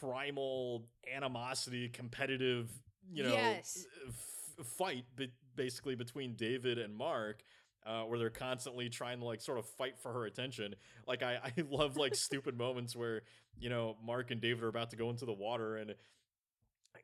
[0.00, 2.70] primal animosity, competitive,
[3.12, 3.84] you know, Yes.
[4.08, 7.42] f- fight be- basically between David and Mark.
[7.84, 10.74] Uh, where they're constantly trying to like sort of fight for her attention.
[11.06, 13.22] Like I, I love like stupid moments where
[13.60, 15.94] you know Mark and David are about to go into the water and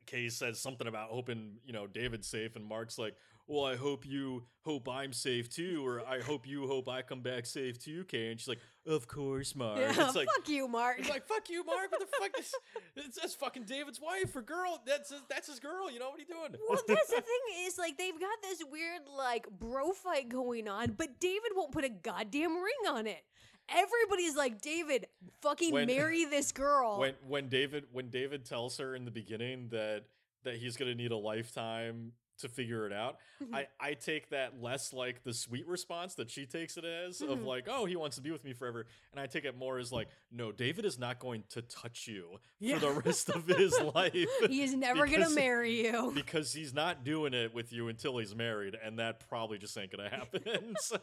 [0.05, 3.15] Kay says something about hoping you know David's safe and Mark's like,
[3.47, 7.21] well I hope you hope I'm safe too or I hope you hope I come
[7.21, 9.79] back safe too Kay and she's like of course Mark.
[9.79, 10.99] Yeah, It's like fuck you, Mark.
[10.99, 11.91] it's like fuck you, Mark.
[11.91, 12.39] What the fuck?
[12.39, 12.53] Is,
[12.97, 14.81] it's, that's fucking David's wife or girl.
[14.85, 15.89] That's his, that's his girl.
[15.91, 16.55] You know what are you doing?
[16.69, 20.93] well, that's the thing is like they've got this weird like bro fight going on,
[20.97, 23.23] but David won't put a goddamn ring on it.
[23.69, 25.07] Everybody's like, David,
[25.41, 26.99] fucking When- marry this girl.
[26.99, 30.03] when when David when David tells her in the beginning that
[30.43, 33.53] that he's gonna need a lifetime to figure it out, Mhm.
[33.55, 37.39] I I take that less like the sweet response that she takes it as of
[37.39, 37.45] Mhm.
[37.45, 39.91] like oh he wants to be with me forever, and I take it more as
[39.91, 42.79] like no David is not going to touch you Yeah.
[42.79, 44.13] for the rest of his life.
[44.49, 46.11] he is never gonna marry you.
[46.13, 49.91] because he's not doing it with you until he's married, and that probably just ain't
[49.91, 50.75] gonna happen.
[50.79, 50.99] So-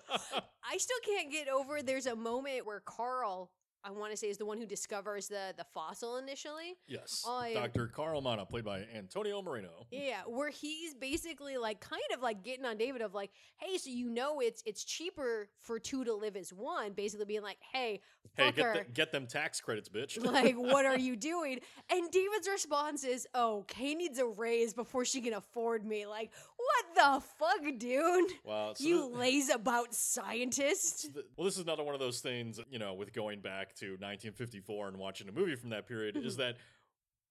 [0.62, 1.82] I still can't get over.
[1.82, 3.50] There's a moment where Carl,
[3.84, 6.76] I want to say, is the one who discovers the the fossil initially.
[6.86, 7.86] yes, I- Dr.
[7.86, 9.86] Carl Maia, played by Antonio Moreno.
[9.90, 13.90] Yeah, where he's basically like kind of like getting on David of like, hey, so
[13.90, 16.92] you know it's it's cheaper for two to live as one.
[16.92, 18.00] Basically being like, hey,
[18.36, 20.22] Hey, get, the, get them tax credits, bitch.
[20.32, 21.58] like, what are you doing?
[21.90, 26.06] And David's response is, oh, Kay needs a raise before she can afford me.
[26.06, 26.30] Like,
[26.64, 28.32] what the fuck, dude?
[28.44, 31.10] wow, so you thi- lays about scientist.
[31.36, 34.88] well, this is another one of those things, you know, with going back to 1954
[34.88, 36.42] and watching a movie from that period, is mm-hmm.
[36.42, 36.56] that,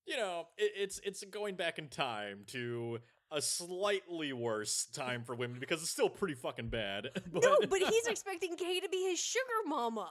[0.06, 3.00] you know, it, it's it's going back in time to
[3.32, 7.10] a slightly worse time for women because it's still pretty fucking bad.
[7.32, 10.10] But, No, but he's expecting Kay to be his sugar mama.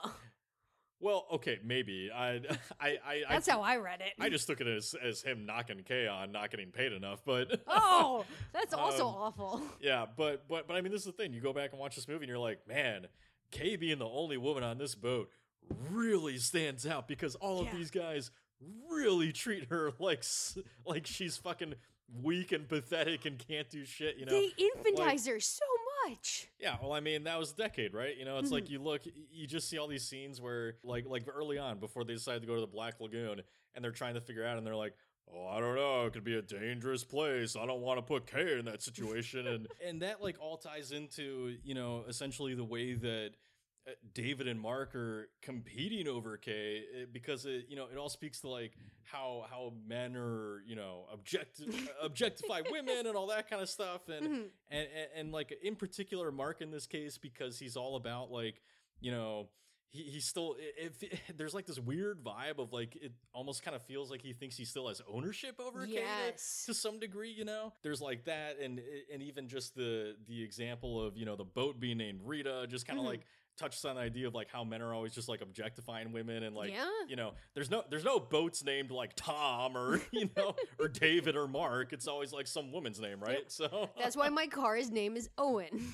[1.01, 2.41] Well, okay, maybe I
[2.79, 4.13] I I That's I, how I read it.
[4.19, 7.61] I just took it as as him knocking Kay on not getting paid enough, but
[7.67, 9.61] oh, that's also Um, awful.
[9.81, 11.33] Yeah, but but but I mean, this is the thing.
[11.33, 13.07] You go back and watch this movie, and you're like, man,
[13.51, 15.29] Kay being the only woman on this boat
[15.89, 17.71] really stands out because all Yeah.
[17.71, 18.31] of these guys
[18.89, 20.23] really treat her like
[20.85, 21.75] like she's fucking
[22.23, 24.17] weak and pathetic and can't do shit.
[24.17, 24.31] You know?
[24.31, 25.63] they infantize her so
[26.07, 26.47] much.
[26.59, 26.75] yeah.
[26.81, 28.15] Well, I mean, that was a decade, right?
[28.17, 28.53] You know, it's Mm-hmm.
[28.55, 32.03] like you look, you just see all these scenes where, like, like early on before
[32.03, 33.41] they decide to go to the Black Lagoon,
[33.75, 34.93] and they're trying to figure out, and they're like.
[35.31, 36.07] Oh, I don't know.
[36.07, 37.55] It could be a dangerous place.
[37.55, 40.91] I don't want to put Kay in that situation, and and that like all ties
[40.91, 43.33] into you know essentially the way that
[44.13, 48.41] David and Mark are competing over Kay uh, because it you know it all speaks
[48.41, 48.73] to like
[49.03, 51.61] how how men are you know object
[52.03, 54.33] objectify women and all that kind of stuff and, Mhm.
[54.69, 58.61] and and and like in particular Mark in this case because he's all about like
[58.99, 59.49] you know
[59.91, 61.03] he, he's still if
[61.37, 64.55] there's like this weird vibe of like it almost kind of feels like he thinks
[64.55, 65.95] he still has ownership over Kay
[66.35, 68.79] to- to some degree you know there's like that and
[69.11, 72.85] and even just the the example of you know the boat being named Rita just
[72.85, 73.09] kind of Mhm.
[73.09, 73.21] like
[73.59, 76.55] touches on the idea of like how men are always just like objectifying women and
[76.55, 76.87] like Yeah.
[77.07, 81.35] you know there's no there's no boats named like Tom or you know or David
[81.35, 85.15] or Mark it's always like some woman's name right so That's why my car's name
[85.17, 85.93] is Owen.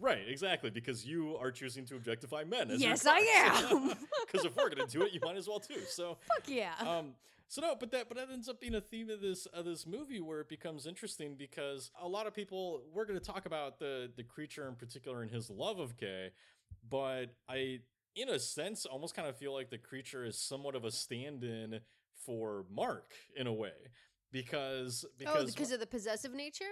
[0.00, 3.88] right exactly because you are choosing to objectify men as Yes, I am.
[4.26, 6.72] because if we're gonna do it you might as well too so Fuck yeah.
[6.80, 7.14] um
[7.48, 9.84] so no but that but that ends up being a theme of this of this
[9.84, 13.80] movie where it becomes interesting because a lot of people we're going to talk about
[13.80, 16.30] the the creature in particular and his love of Kay
[16.88, 17.78] but i
[18.16, 21.80] in a sense almost kind of feel like the creature is somewhat of a stand-in
[22.26, 23.72] for mark in a way
[24.32, 26.64] because because oh, because of the possessive nature?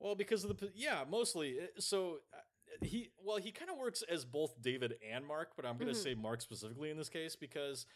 [0.00, 1.58] well, because of the yeah, mostly.
[1.60, 2.38] Uh, So uh,
[2.86, 5.94] he well, he kind of works as both David and Mark, but I'm going to
[5.98, 6.02] Mhm.
[6.02, 7.86] say Mark specifically in this case because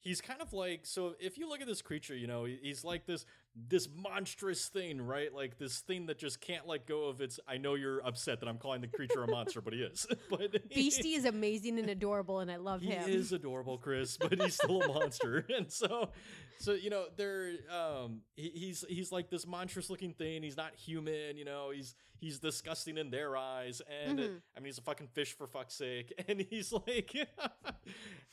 [0.00, 3.06] he's kind of like so if you look at this creature, you know, he's like
[3.06, 5.32] this this monstrous thing, right?
[5.32, 8.48] Like this thing that just can't let go of its I know you're upset that
[8.48, 10.06] I'm calling the creature a monster, but he is.
[10.30, 13.08] but Beastie is amazing and adorable, and I love he him.
[13.08, 15.44] He is adorable, Chris, but he's still a monster.
[15.56, 16.10] and so,
[16.58, 20.42] so you know, they're um, he, he's he's like this monstrous looking thing.
[20.42, 21.36] He's not human.
[21.36, 24.40] You know, he's he's disgusting in their eyes, and Mhm.
[24.56, 26.12] I mean, he's a fucking fish for fuck's sake.
[26.28, 27.14] And he's like,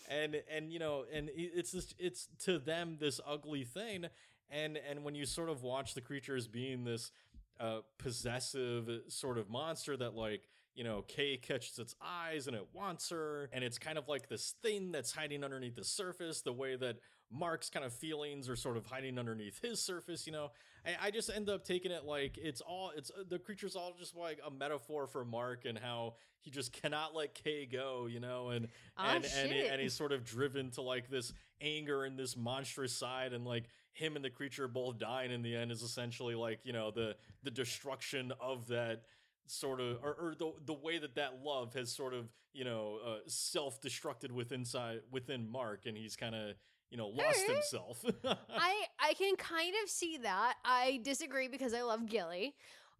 [0.09, 4.05] and and you know, and it's this it's to them this ugly thing.
[4.51, 7.11] And and when you sort of watch the creature as being this
[7.59, 12.65] uh, possessive sort of monster that like you know, Kay catches its eyes and it
[12.73, 13.49] wants her.
[13.51, 16.99] And it's kind of like this thing that's hiding underneath the surface, the way that
[17.29, 20.51] Mark's kind of feelings are sort of hiding underneath his surface, you know.
[20.85, 24.15] I, I just end up taking it like it's all it's the creature's all just
[24.15, 28.49] like a metaphor for Mark and how he just cannot let Kay go, you know,
[28.49, 32.17] and Ah, and and, he- and he's sort of driven to like this anger and
[32.17, 35.81] this monstrous side and like him and the creature both dying in the end is
[35.81, 39.03] essentially like you know the the destruction of that
[39.47, 42.99] sort of or, or the the way that that love has sort of you know
[43.05, 46.55] uh, self-destructed within inside within Mark and he's kind of
[46.89, 47.49] you know lost Alright.
[47.49, 48.03] himself.
[48.23, 50.55] I I can kind of see that.
[50.63, 52.55] I disagree because I love Gilly.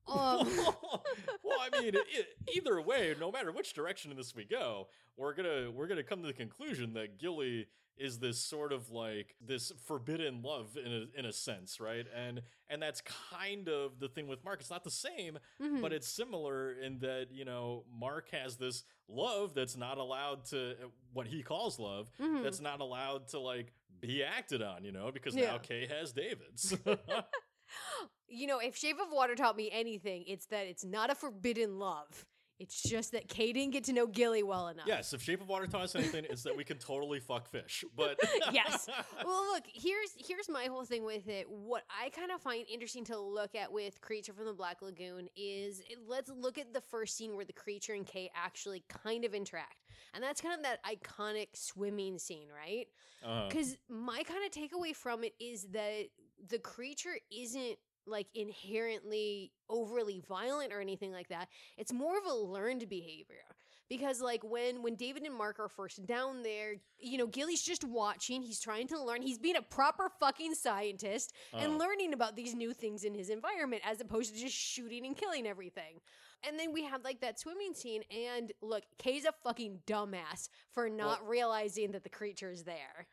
[0.08, 0.18] Um,
[1.44, 4.88] well, I mean, e- either way, no matter which direction in this we go,
[5.18, 7.68] we're gonna we're gonna come to the conclusion that Gilly
[8.00, 12.06] is this sort of like this forbidden love in a in a sense, right?
[12.16, 14.62] And and that's kind of the thing with Mark.
[14.62, 15.82] It's not the same, mhm.
[15.82, 20.76] but it's similar in that you know Mark has this love that's not allowed to
[21.14, 22.44] what he calls love Mhm.
[22.44, 25.52] that's not allowed to like be acted on, you know, because Yeah.
[25.52, 26.74] now Kay has David's.
[28.28, 31.80] you know, if Shape of Water taught me anything, it's that it's not a forbidden
[31.80, 32.26] love.
[32.60, 34.86] It's just that Kay didn't get to know Gilly well enough.
[34.86, 37.86] Yes, if Shape of Water taught us anything, it's that we can totally fuck fish.
[37.96, 38.20] But
[38.52, 38.88] yes.
[39.24, 41.50] Well, look, here's here's my whole thing with it.
[41.50, 45.28] What I kind of find interesting to look at with Creature from the Black Lagoon
[45.36, 49.34] is let's look at the first scene where the creature and Kay actually kind of
[49.34, 49.76] interact.
[50.14, 52.88] And that's kind of that iconic swimming scene, right?
[53.24, 53.48] Uh-huh.
[53.48, 56.06] Because my kind of takeaway from it is that
[56.48, 57.78] the creature isn't
[58.10, 61.48] like inherently overly violent or anything like that.
[61.78, 63.44] It's more of a learned behavior.
[63.90, 67.84] Because like when when David and Mark are first down there, you know, Gilly's just
[67.84, 69.24] watching, he's trying to learn.
[69.24, 71.78] He's being a proper fucking scientist and Uh.
[71.78, 75.48] learning about these new things in his environment as opposed to just shooting and killing
[75.48, 76.02] everything.
[76.48, 80.88] And then we have like that swimming scene and look, Kay's a fucking dumbass for
[80.88, 83.08] not realizing that the creature is there.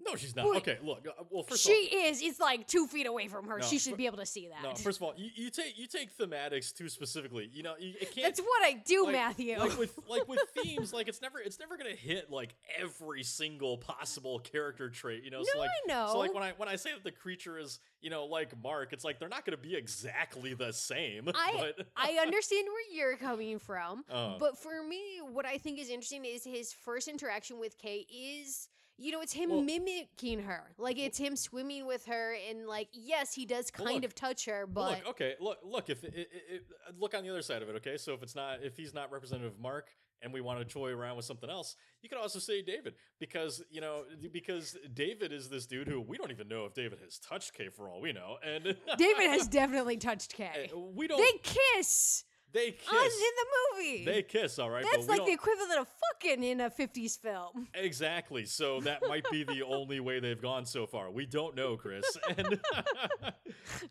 [0.00, 0.48] No, she's not.
[0.48, 0.56] Wait.
[0.58, 1.06] Okay, look.
[1.08, 2.22] uh, Well, first she of all, is.
[2.22, 3.58] It's like two feet away from her.
[3.58, 4.62] No, she should be able to see that.
[4.62, 4.74] no.
[4.74, 7.50] First of all, you, you take you take thematics too specifically.
[7.52, 8.26] You know, you, it can't.
[8.26, 9.58] That's what I do, like, Matthew.
[9.58, 13.78] Like with like with themes, like it's never it's never gonna hit like every single
[13.78, 15.24] possible character trait.
[15.24, 16.08] You know, so No, like I know.
[16.12, 18.92] so like when I when I say that the creature is you know like Mark,
[18.92, 21.28] it's like they're not gonna be exactly the same.
[21.34, 24.38] I but, I understand where you're coming from, Uh.
[24.38, 28.68] but for me, what I think is interesting is his first interaction with Kay is.
[29.00, 30.72] You know, it's him Well- mimicking her.
[30.76, 34.06] Like it's him swimming with her, and like, yes, he does Well, kind look.
[34.10, 35.88] of touch her, but look, okay, look, look.
[35.88, 36.62] If it, it, it,
[36.98, 37.96] look on the other side of it, okay.
[37.96, 39.90] So if it's not, if he's not representative of Mark,
[40.20, 43.62] and we want to toy around with something else, you could also say David, because
[43.70, 47.18] you know, because David is this dude who we don't even know if David has
[47.20, 48.64] touched Kay for all we know, and
[48.96, 50.70] David has definitely touched Kay.
[50.72, 51.18] Eh, we don't.
[51.18, 51.38] They
[51.76, 52.90] kiss, They kiss.
[52.90, 53.46] in the
[53.76, 54.04] movie.
[54.06, 54.84] They kiss, all right.
[54.90, 57.68] That's like the equivalent of fucking in a 50s film.
[57.74, 58.46] exactly.
[58.46, 61.10] So that might be the only way they've gone so far.
[61.10, 62.04] We don't know, Chris.
[62.36, 62.58] And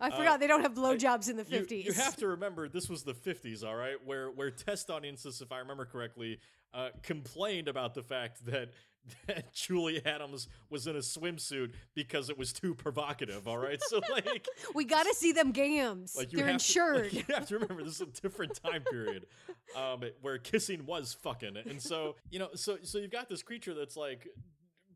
[0.02, 1.86] I Uh, forgot they don't have blowjobs in the you, 50s.
[1.86, 5.52] you have to remember this was the 50s, all right, where where test audiences, if
[5.52, 6.40] I remember correctly,
[6.74, 8.70] uh, complained about the fact that
[9.28, 13.48] that Julie Adams was in a swimsuit because it was too provocative.
[13.48, 14.48] All right, so like.
[14.74, 16.16] we gotta see them gams.
[16.16, 17.10] Like They're insured.
[17.12, 19.26] To, like, you have to remember this is a different time period,
[19.76, 23.74] um, where kissing was fucking, and so you know, so so you've got this creature
[23.74, 24.28] that's like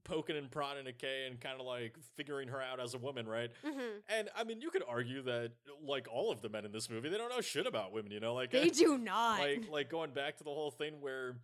[0.03, 3.27] poking and prodding at Kay and kind of like figuring her out as a woman,
[3.27, 3.51] right?
[3.63, 4.01] Mhm.
[4.09, 5.51] And I mean, you could argue that
[5.85, 8.19] like all of the men in this movie, they don't know shit about women, you
[8.19, 9.39] know, like They do not.
[9.39, 11.37] like like going back to the whole thing where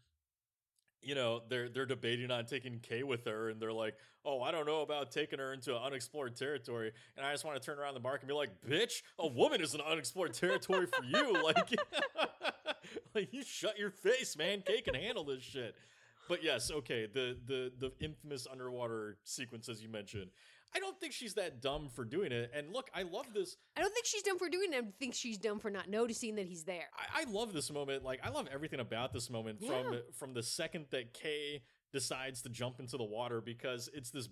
[1.02, 3.96] you know they're they're debating on taking Kay with her and they're like
[4.26, 7.66] oh I don't know about taking her into unexplored territory and I just want to
[7.66, 11.04] turn around the mark and be like bitch a woman is an unexplored territory for
[11.04, 11.74] you like
[13.16, 14.62] like you shut your face man.
[14.66, 15.76] Kay can handle this shit.
[16.28, 20.32] But yes okay the the the infamous underwater sequence as you mentioned
[20.78, 23.82] I don't think she's that dumb for doing it and look I love this I
[23.82, 24.78] don't think she's dumb for doing it.
[24.78, 26.86] I think she's dumb for not noticing that he's there.
[26.96, 28.04] I, I love this moment.
[28.04, 30.00] Like I love everything about this moment from Yeah.
[30.14, 34.30] from the second that Kay decides to jump into the water because it's this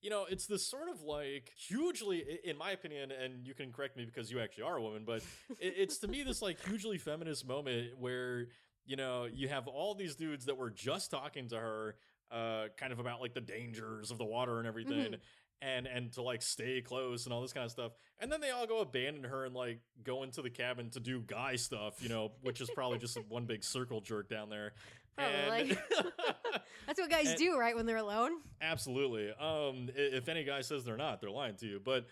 [0.00, 3.96] you know, it's this sort of like hugely, in my opinion, and you can correct
[3.96, 5.24] me because you actually are a woman, but
[5.58, 8.46] it's to me this like hugely feminist moment where,
[8.86, 11.96] you know, you have all these dudes that were just talking to her,
[12.30, 15.16] uh, kind of about like the dangers of the water and everything.
[15.60, 17.90] And and to like stay close and all this kind of stuff,
[18.20, 21.20] and then they all go abandon her and like go into the cabin to do
[21.26, 24.72] guy stuff, you know, which is probably just one big circle jerk down there.
[25.18, 25.78] And- Probably.
[26.86, 27.74] That's what guys And- do, right?
[27.74, 28.32] When they're alone.
[28.62, 29.30] Absolutely.
[29.32, 31.80] Um, if any guy says they're not, they're lying to you.
[31.84, 32.06] But,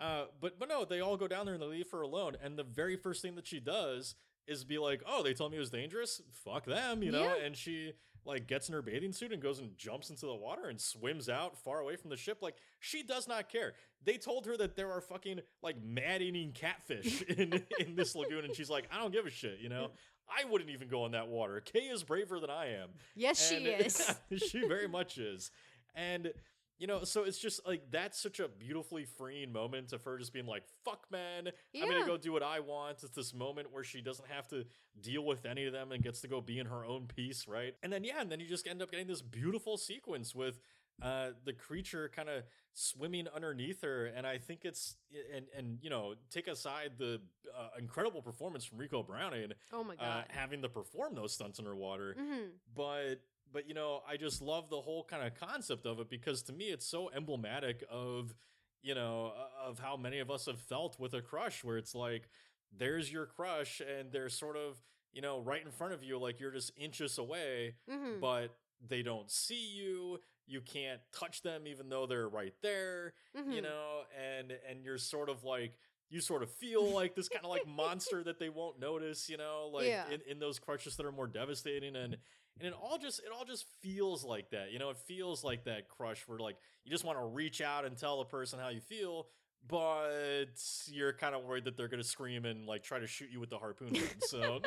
[0.00, 2.36] uh, but but no, they all go down there and they leave her alone.
[2.42, 4.16] And the very first thing that she does
[4.48, 6.20] is be like, oh, they told me it was dangerous.
[6.32, 7.22] Fuck them, you know.
[7.22, 7.44] Yeah.
[7.44, 7.92] And she
[8.28, 11.28] like gets in her bathing suit and goes and jumps into the water and swims
[11.28, 12.38] out far away from the ship.
[12.42, 13.72] Like she does not care.
[14.04, 18.44] They told her that there are fucking like mad eating catfish in in this lagoon,
[18.44, 19.90] and she's like, I don't give a shit, you know.
[20.28, 21.60] I wouldn't even go in that water.
[21.60, 22.90] Kay is braver than I am.
[23.16, 24.14] Yes, she is.
[24.50, 25.50] she very much is.
[25.94, 26.30] And
[26.78, 30.32] you know, so it's just like that's such a beautifully freeing moment of her just
[30.32, 33.84] being like, "Fuck, man, I'm gonna go do what I want." It's this moment where
[33.84, 34.64] she doesn't have to
[35.00, 37.74] deal with any of them and gets to go be in her own peace, right?
[37.82, 40.60] And then yeah, and then you just end up getting this beautiful sequence with
[41.00, 44.96] uh the creature kind of swimming underneath her and i think it's
[45.32, 47.20] and and you know take aside the
[47.56, 50.24] uh, incredible performance from Ricou Browning Oh my uh, god.
[50.30, 53.20] having to perform those stunts underwater hmm but
[53.52, 56.52] but you know i just love the whole kind of concept of it because to
[56.52, 58.34] me it's so emblematic of
[58.82, 59.32] you know
[59.64, 62.28] of how many of us have felt with a crush where it's like
[62.76, 64.80] there's your crush and they're sort of
[65.12, 68.56] you know right in front of you like you're just inches away hmm but
[68.88, 73.62] they don't see you you can't touch them even though they're right there hmm you
[73.62, 74.02] know
[74.36, 75.78] and and you're sort of like
[76.10, 79.36] you sort of feel like this kind of like monster that they won't notice you
[79.36, 80.10] know like Yeah.
[80.10, 82.16] in, in those crushes that are more devastating and
[82.60, 85.64] and it all just it all just feels like that you know it feels like
[85.64, 88.68] that crush where like you just want to reach out and tell the person how
[88.68, 89.26] you feel
[89.66, 90.46] but
[90.86, 93.50] you're kind of worried that they're gonna scream and like try to shoot you with
[93.50, 94.60] the harpoon so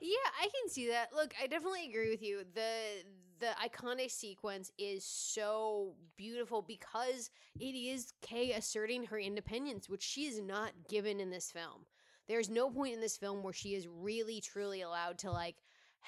[0.00, 1.08] Yeah, I can see that.
[1.14, 2.44] Look, I definitely agree with you.
[2.54, 3.04] The
[3.38, 10.24] the iconic sequence is so beautiful because it is Kay asserting her independence, which she
[10.24, 11.84] is not given in this film.
[12.28, 15.56] There's no point in this film where she is really truly allowed to like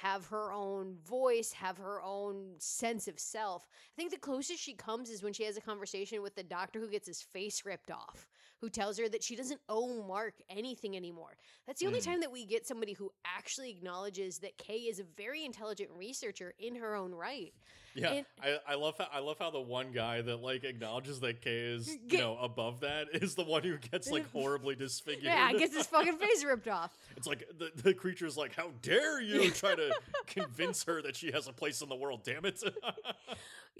[0.02, 3.66] have her own voice, have her own sense of self.
[3.70, 6.78] I think the closest she comes is when she has a conversation with the doctor
[6.78, 8.28] who gets his face ripped off,
[8.60, 11.36] who tells her that she doesn't owe Mark anything anymore.
[11.66, 12.04] That's the only Mm.
[12.04, 16.54] time that we get somebody who actually acknowledges that Kay is a very intelligent researcher
[16.58, 17.52] in her own right.
[18.00, 21.20] Yeah, And- I, I love how I love how the one guy that like acknowledges
[21.20, 25.24] that Kay is you know above that is the one who gets like horribly disfigured.
[25.24, 26.96] Yeah, gets his fucking face ripped off.
[27.16, 29.92] It's like the, the creature's like, how dare you try to
[30.28, 32.20] convince her that she has a place in the world?
[32.22, 32.62] Damn it!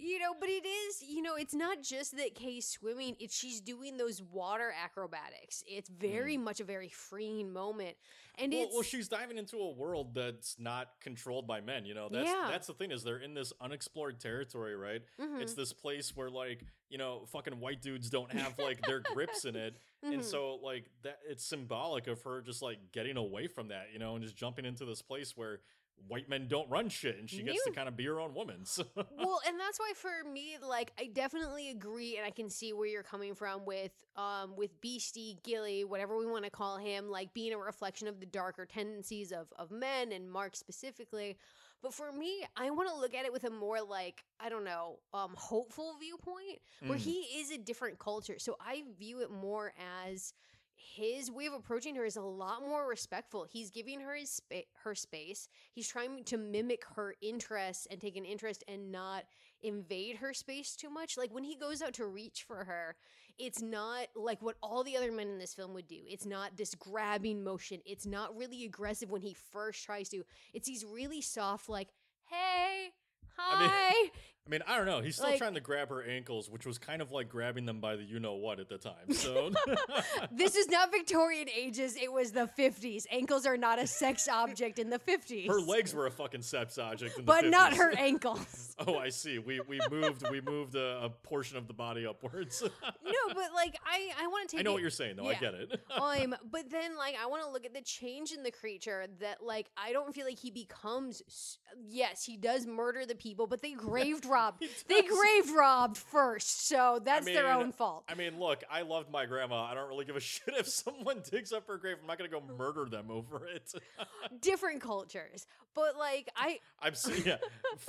[0.00, 3.60] You know, but it is, you know, it's not just that Kay's swimming, it's she's
[3.60, 5.64] doing those water acrobatics.
[5.66, 6.44] It's very mm.
[6.44, 7.96] much a very freeing moment.
[8.38, 11.84] And well, well, she's diving into a world that's not controlled by men.
[11.84, 12.48] You know, that's Yeah.
[12.50, 15.02] that's the thing is they're in this unexplored territory, right?
[15.18, 19.00] Mhm, It's this place where like you know fucking white dudes don't have like their
[19.00, 20.24] grips in it, and mhm.
[20.24, 24.14] so like that it's symbolic of her just like getting away from that, you know,
[24.14, 25.60] and just jumping into this place where
[26.06, 28.60] white men don't run shit, and she gets to kind of be her own woman.
[28.64, 28.84] So.
[28.94, 32.86] well, and that's why for me, like, I definitely agree, and I can see where
[32.86, 37.32] you're coming from with, um, with Beastie Gilly, whatever we want to call him, like
[37.34, 41.36] being a reflection of the darker tendencies of of men and Mark specifically.
[41.82, 44.64] But for me, I want to look at it with a more like I don't
[44.64, 47.02] know, um, hopeful viewpoint, where Mm.
[47.02, 48.38] he is a different culture.
[48.38, 49.72] So I view it more
[50.04, 50.32] as
[50.78, 53.46] his way of approaching her is a lot more respectful.
[53.50, 55.48] He's giving her his spa- her space.
[55.72, 59.24] He's trying to mimic her interests and take an interest and not
[59.62, 61.16] invade her space too much.
[61.16, 62.94] Like when he goes out to reach for her,
[63.38, 66.00] it's not like what all the other men in this film would do.
[66.08, 67.80] It's not this grabbing motion.
[67.84, 70.22] It's not really aggressive when he first tries to.
[70.54, 71.88] It's these really soft like,
[72.24, 72.92] "Hey,
[73.38, 74.10] I mean- hi."
[74.48, 75.02] I mean, I don't know.
[75.02, 77.80] He's still Like- trying to grab her ankles, which was kind of like grabbing them
[77.80, 79.12] by the you know what at the time.
[79.12, 79.50] So
[80.32, 81.96] this is not Victorian ages.
[82.00, 83.04] It was the 50s.
[83.10, 85.48] Ankles are not a sex object in the 50s.
[85.48, 88.74] her legs were a fucking sex object, in the but not her ankles.
[88.86, 89.40] Oh, I see.
[89.40, 92.62] We we moved we moved a, a portion of the body upwards.
[92.84, 94.60] no, but like I, I want to take.
[94.60, 95.28] I know it- what you're saying, though.
[95.28, 95.80] I get it.
[96.00, 99.42] um, but then like I want to look at the change in the creature that
[99.44, 101.58] like I don't feel like he becomes.
[101.88, 104.64] Yes, he does murder the people, but they graved robbed.
[104.88, 108.04] They grave robbed first, so that's their mean, own fault.
[108.08, 109.64] I mean, look, I loved my grandma.
[109.64, 111.96] I don't really give a shit if someone digs up her grave.
[112.00, 113.72] I'm not gonna go murder them over it.
[114.40, 117.36] Different cultures, but like I, I'm seeing yeah,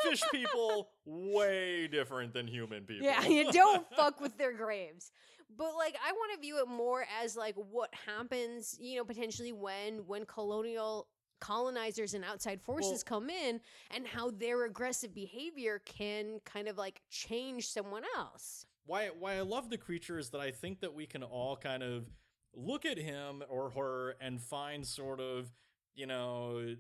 [0.04, 3.06] fish people way different than human people.
[3.06, 5.12] Yeah, you don't fuck with their graves.
[5.58, 9.52] But like I want to view it more as like what happens, you know, potentially
[9.52, 11.08] when when colonial
[11.40, 13.62] colonizers and outside forces Well- come in
[13.92, 18.66] and how their aggressive behavior can kind of like change someone else.
[18.86, 21.84] why why I love the creature is that I think that we can all kind
[21.84, 22.10] of
[22.56, 25.52] look at him or her and find sort of
[25.96, 26.76] you know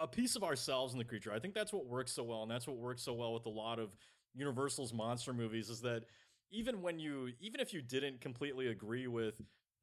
[0.00, 1.32] a, a piece of ourselves in the creature.
[1.32, 3.50] I think that's what works so well, and that's what works so well with a
[3.50, 3.90] lot of
[4.34, 6.04] Universal's monster movies is that
[6.50, 9.34] even when you even if you didn't completely agree with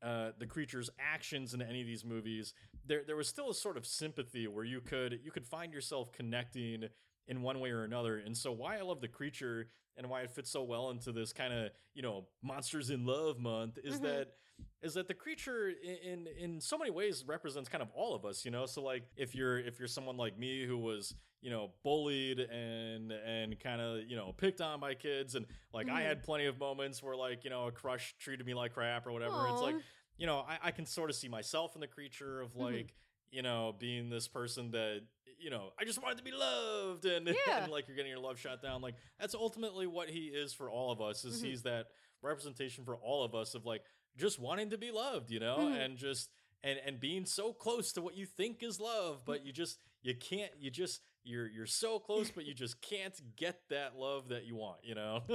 [0.02, 2.54] uh, the creature's actions in any of these movies,
[2.86, 6.12] there there was still a sort of sympathy where you could you could find yourself
[6.12, 6.86] connecting
[7.28, 8.18] in one way or another.
[8.18, 11.34] And so why I love the creature and why it fits so well into this
[11.34, 14.04] kind of you know monsters in love month is Mhm.
[14.04, 14.28] that
[14.82, 18.26] is that the creature in, in in so many ways represents kind of all of
[18.26, 21.50] us you know so like if you're if you're someone like me who was you
[21.50, 26.02] know bullied and and kind of you know picked on by kids and like i
[26.02, 26.06] Mhm.
[26.06, 29.12] had plenty of moments where like you know a crush treated me like crap or
[29.12, 29.76] whatever it's like
[30.18, 32.60] you know I, I can sort of see myself in the creature of Mhm.
[32.74, 32.94] like
[33.32, 35.02] you know being this person that
[35.40, 37.64] you know i just wanted to be loved and, Yeah.
[37.64, 40.70] and like you're getting your love shot down like that's ultimately what he is for
[40.70, 41.46] all of us is Mhm.
[41.48, 41.88] he's that
[42.22, 43.84] representation for all of us of like
[44.16, 45.86] just wanting to be loved you know Mhm.
[45.86, 46.30] and just
[46.64, 50.14] and and being so close to what you think is love but you just you
[50.16, 54.46] can't you just you're you're so close but you just can't get that love that
[54.46, 55.22] you want you know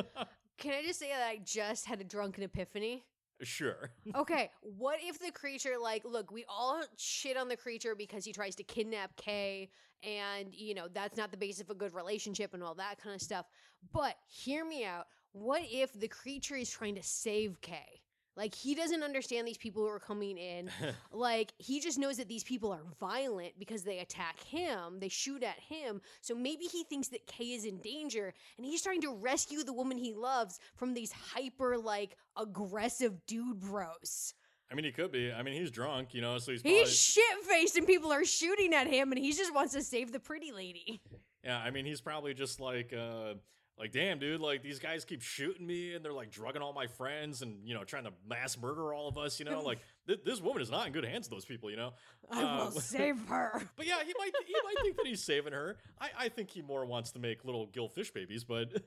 [0.59, 3.05] Can I just say that I just had a drunken epiphany?
[3.43, 8.25] sure Okay, what if the creature, like, look, we all shit on the creature because
[8.25, 9.69] he tries to kidnap Kay,
[10.03, 13.15] and, you know, that's not the basis of a good relationship and all that kind
[13.15, 13.47] of stuff.
[13.93, 15.07] But hear me out.
[15.33, 18.01] What if the creature is trying to save Kay?
[18.37, 20.71] Like, he doesn't understand these people who are coming in.
[21.13, 25.43] Like, he just knows that these people are violent because they attack him, they shoot
[25.43, 26.01] at him.
[26.21, 29.73] So maybe he thinks that Kay is in danger and he's trying to rescue the
[29.73, 34.35] woman he loves from these hyper, like, aggressive dude bros.
[34.71, 36.95] i mean he could be i mean he's drunk you know so he's probably, He's
[36.95, 40.21] shit faced and people are shooting at him and he just wants to save the
[40.21, 41.01] pretty lady.
[41.45, 43.35] Yeah, I mean, he's probably just like, uh,
[43.79, 46.87] like, damn, dude, like these guys keep shooting me and they're like drugging all my
[46.87, 49.39] friends and you know trying to mass murder all of us.
[49.39, 51.27] You know, like th- this woman is not in good hands.
[51.29, 51.93] with Those people, you know.
[52.31, 53.63] I will save her.
[53.77, 55.77] But yeah, he might he might think that he's saving her.
[56.01, 58.73] I, I think he more wants to make little gill fish babies, but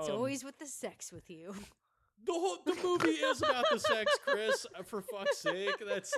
[0.00, 1.52] It's um, always with the sex with you.
[2.24, 4.66] the whole the movie is about the sex, Chris.
[4.78, 6.14] uh, For fuck's sake, that's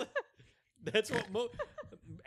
[0.85, 1.49] that's what mo-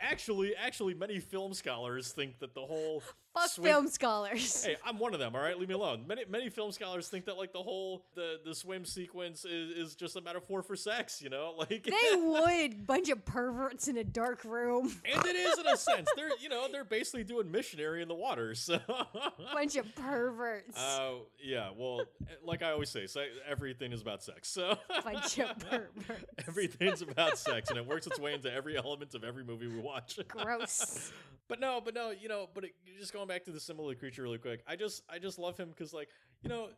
[0.00, 3.02] actually actually many film scholars think that the whole
[3.34, 4.64] Fuck swim- film scholars.
[4.64, 5.36] Hey, I'm one of them.
[5.36, 6.04] All right, leave me alone.
[6.06, 9.94] Many many film scholars think that like the whole the the swim sequence is, is
[9.94, 11.22] just a metaphor for sex.
[11.22, 14.92] You know, like They would, bunch of perverts in a dark room.
[15.12, 16.08] and it is in a sense.
[16.16, 18.54] They're you know they're basically doing missionary in the water.
[18.54, 18.80] So.
[19.54, 20.78] bunch of perverts.
[20.78, 21.12] Uh,
[21.42, 22.02] yeah, well,
[22.44, 24.48] like I always say, so everything is about sex.
[24.48, 26.24] So bunch of perverts.
[26.48, 29.78] everything's about sex, and it works its way into every element of every movie we
[29.78, 30.18] watch.
[30.28, 31.12] Gross.
[31.48, 33.94] But no, but no, you know, but it, just going back to the symbol of
[33.94, 34.62] the creature really quick.
[34.66, 36.08] I just, I just love him because, like,
[36.42, 36.68] you know,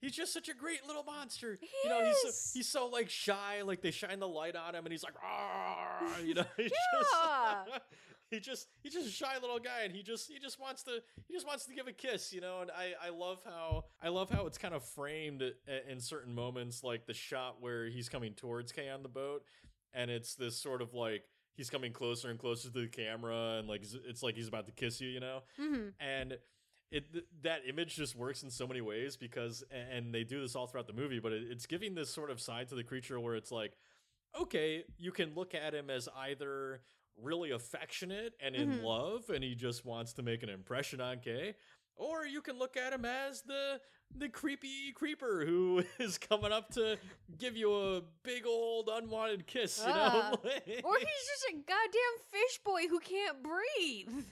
[0.00, 1.58] he's just such a great little monster.
[1.60, 3.62] He you know, he's so, he's so like shy.
[3.62, 7.54] Like they shine the light on him, and he's like, ah you know, he's Yeah.
[7.68, 7.80] just.
[8.30, 11.02] He just he's just a shy little guy and he just he just wants to
[11.28, 14.08] he just wants to give a kiss you know and I I love how I
[14.08, 15.42] love how it's kind of framed
[15.86, 19.42] in certain moments like the shot where he's coming towards Kay on the boat
[19.92, 21.24] and it's this sort of like
[21.56, 24.72] he's coming closer and closer to the camera and like it's like he's about to
[24.72, 26.38] kiss you you know hmm and
[26.90, 30.54] it th- that image just works in so many ways because and they do this
[30.54, 33.18] all throughout the movie but it, it's giving this sort of side to the creature
[33.20, 33.76] where it's like
[34.40, 36.80] okay you can look at him as either
[37.22, 38.82] really affectionate and in Mhm.
[38.82, 41.54] love and he just wants to make an impression on Kay
[41.96, 43.80] or you can look at him as the
[44.14, 46.98] the creepy creeper who is coming up to
[47.38, 50.30] give you a big old unwanted kiss you Ah.
[50.32, 50.50] know
[50.84, 54.24] Or he's just a goddamn fish boy who can't breathe.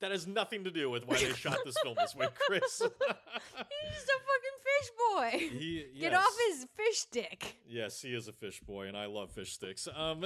[0.00, 3.94] that has nothing to do with why they shot this film this way chris He's
[3.94, 5.58] just a fucking fish boy.
[5.58, 7.56] He, Get off his fish stick.
[7.68, 9.86] Yes, he is a fish boy, and I love fish sticks.
[9.94, 10.20] Um,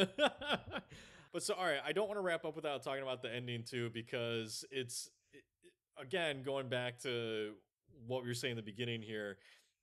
[1.33, 3.65] but so all right, I don't want to wrap up without talking about the ending
[3.65, 5.13] too, because it's it,
[5.99, 7.53] again going back to
[8.07, 9.39] what we were saying in the beginning here.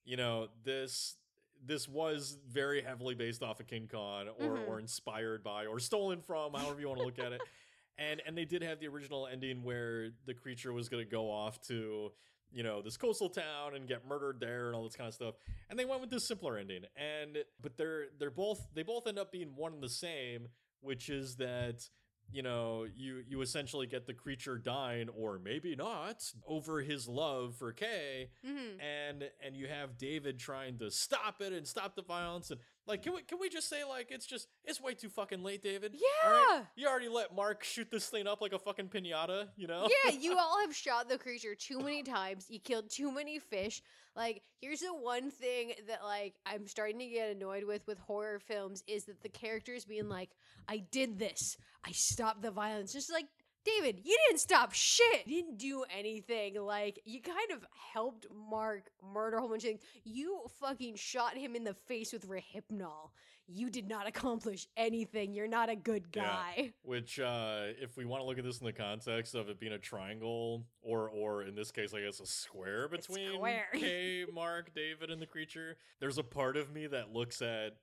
[0.06, 1.18] You know, this
[1.64, 4.68] this was very heavily based off of King Kong, or Mhm.
[4.68, 7.42] or inspired by, or stolen from, however you want to look at it.
[7.98, 11.30] And and they did have the original ending where the creature was going to go
[11.30, 12.12] off to
[12.52, 15.36] you know this coastal town and get murdered there and all this kind of stuff
[15.70, 19.20] and they went with this simpler ending and but they're they're both they both end
[19.20, 20.48] up being one and the same
[20.80, 21.88] which is that
[22.32, 27.56] you know you you essentially get the creature dying or maybe not over his love
[27.56, 32.02] for Kay hmm and and you have David trying to stop it and stop the
[32.02, 35.10] violence and like can we can we just say like it's just it's way too
[35.10, 35.94] fucking late David
[36.26, 36.48] All right?
[36.52, 36.64] Yeah.
[36.76, 40.12] you already let Mark shoot this thing up like a fucking pinata you know Yeah,
[40.20, 42.48] you all have shot the creature too many times.
[42.50, 43.82] You killed too many fish.
[44.16, 48.40] Like, here's the one thing that like I'm starting to get annoyed with with horror
[48.40, 50.32] films is that the characters being like,
[50.68, 51.58] "I did this.
[51.86, 53.28] I stopped the violence." Just like
[53.64, 55.28] David, you didn't stop shit.
[55.28, 56.56] You didn't do anything.
[56.56, 59.84] Like, you kind of helped Mark murder a whole bunch of things.
[60.04, 63.12] You fucking shot him in the face with Rohypnol.
[63.54, 65.34] You did not accomplish anything.
[65.34, 66.24] You're not a good Yeah.
[66.24, 66.74] guy.
[66.84, 69.74] Which, uh, if we want to look at this in the context of it being
[69.74, 73.68] a triangle, or or in this case, I guess a square between square.
[73.74, 77.78] Kay, Mark, David, and the creature, there's a part of me that looks at,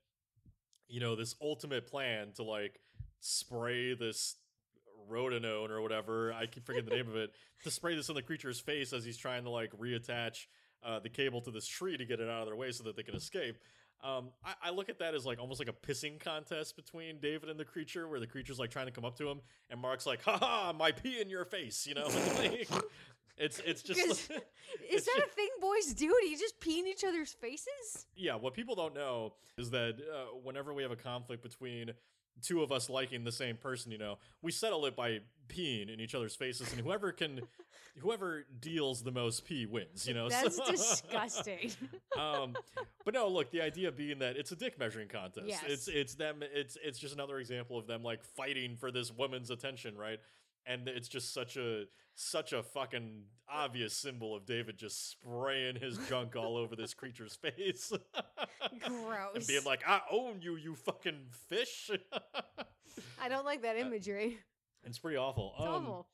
[0.88, 2.80] you know, this ultimate plan to like
[3.20, 4.36] spray this
[5.10, 6.32] rodinone or whatever.
[6.32, 7.32] I keep forgetting the name of it.
[7.64, 10.46] To spray this in the creature's face as he's trying to like reattach
[10.84, 12.94] uh, the cable to this tree to get it out of their way so that
[12.94, 13.56] they can escape.
[14.02, 17.48] Um, I, I look at that as like almost like a pissing contest between David
[17.48, 19.40] and the creature, where the creature's like trying to come up to him,
[19.70, 22.08] and Mark's like, "Ha ha, my pee in your face," you know.
[22.38, 22.68] Like,
[23.36, 24.28] it's it's just Is
[24.90, 26.12] It's that ju- a thing boys do?
[26.20, 28.06] Do you just pee in each other's faces?
[28.16, 28.34] yeah.
[28.34, 31.92] What people don't know is that uh, whenever we have a conflict between
[32.42, 36.00] two of us liking the same person, you know, we settle it by peeing in
[36.00, 37.40] each other's faces, and whoever can,
[38.00, 40.06] whoever deals the most pee wins.
[40.06, 41.70] You know, That's So- disgusting.
[42.18, 42.54] um,
[43.04, 45.46] but no, look, the idea being that it's a dick measuring contest.
[45.46, 45.62] Yes.
[45.66, 46.42] It's it's them.
[46.42, 50.18] It's it's just another example of them like fighting for this woman's attention, right?
[50.68, 55.96] And it's just such a such a fucking obvious symbol of David just spraying his
[56.08, 57.92] junk all over this creature's face.
[58.84, 59.34] Gross.
[59.36, 61.90] and being like, I own you, you fucking fish.
[63.20, 64.38] I don't like that imagery.
[64.84, 65.54] it's pretty awful.
[65.58, 66.08] It's Um, awful.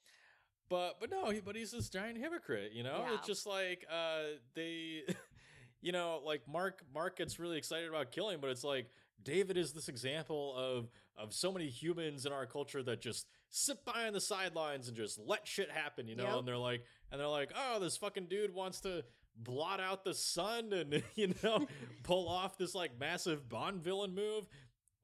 [0.71, 3.05] But but no, he, but he's this giant hypocrite, you know?
[3.09, 3.15] Yeah.
[3.17, 5.03] It's just like uh they
[5.83, 8.89] you know, like Mark Mark gets really excited about killing, but it's like
[9.23, 13.85] David is this example of of so many humans in our culture that just sit
[13.85, 16.25] by on the sidelines and just let shit happen, you know?
[16.25, 16.39] Yep.
[16.41, 19.05] And they're like and they're like, "Oh, this fucking dude wants to
[19.37, 21.67] blot out the sun and you know,
[22.03, 24.47] pull off this like massive Bond villain move."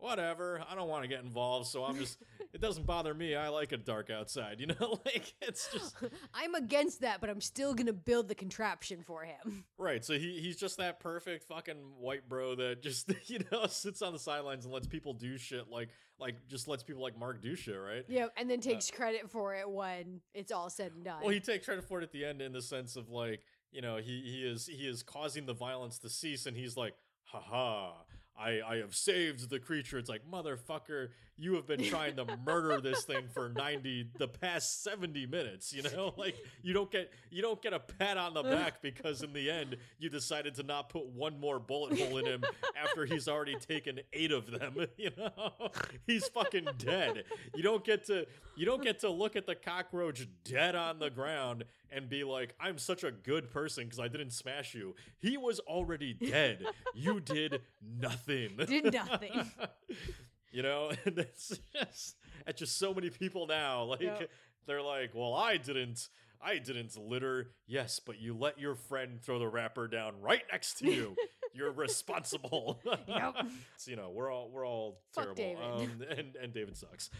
[0.01, 0.63] Whatever.
[0.69, 2.19] I don't want to get involved, so I'm just
[2.53, 3.35] it doesn't bother me.
[3.35, 5.01] I like it dark outside, you know?
[5.05, 5.97] like it's just
[6.35, 9.65] I'm against that, but I'm still gonna build the contraption for him.
[9.79, 14.03] Right, so he he's just that perfect fucking white bro that just you know sits
[14.03, 17.41] on the sidelines and lets people do shit like like just lets people like Mark
[17.43, 18.05] do shit, right?
[18.09, 21.21] Yeah, and then takes uh, credit for it when it's all said and done.
[21.23, 23.41] Well, he takes credit for it at the end in the sense of like
[23.73, 26.95] you know he he is he is causing the violence to cease, and he's like,
[27.25, 27.93] haha.
[28.39, 29.99] I, I have saved the creature.
[29.99, 31.09] It's like, motherfucker,
[31.41, 35.83] you have been trying to murder this thing for 90 the past 70 minutes, you
[35.83, 36.15] know?
[36.21, 39.51] Like you don't get you don't get a pat on the back because in the
[39.51, 42.45] end you decided to not put one more bullet hole in him
[42.77, 45.71] after he's already taken 8 of them, you know?
[46.07, 47.25] He's fucking dead.
[47.55, 48.27] You don't get to
[48.57, 52.55] you don't get to look at the cockroach dead on the ground and be like,
[52.61, 54.95] I'm such a good person because I didn't smash you.
[55.19, 56.65] He was already dead.
[56.95, 58.51] You did nothing.
[58.67, 59.51] Did nothing.
[60.53, 62.17] you know, and it's just
[62.57, 63.85] just so many people now.
[63.85, 64.31] Like Yep.
[64.67, 66.09] they're like, Well, I didn't
[66.43, 67.51] I didn't litter.
[67.67, 71.15] Yes, but you let your friend throw the wrapper down right next to you.
[71.53, 72.81] You're responsible.
[73.09, 73.35] Yep.
[73.77, 75.81] So, you know, we're all we're all Fuck terrible.
[75.81, 77.11] Um, and and David sucks.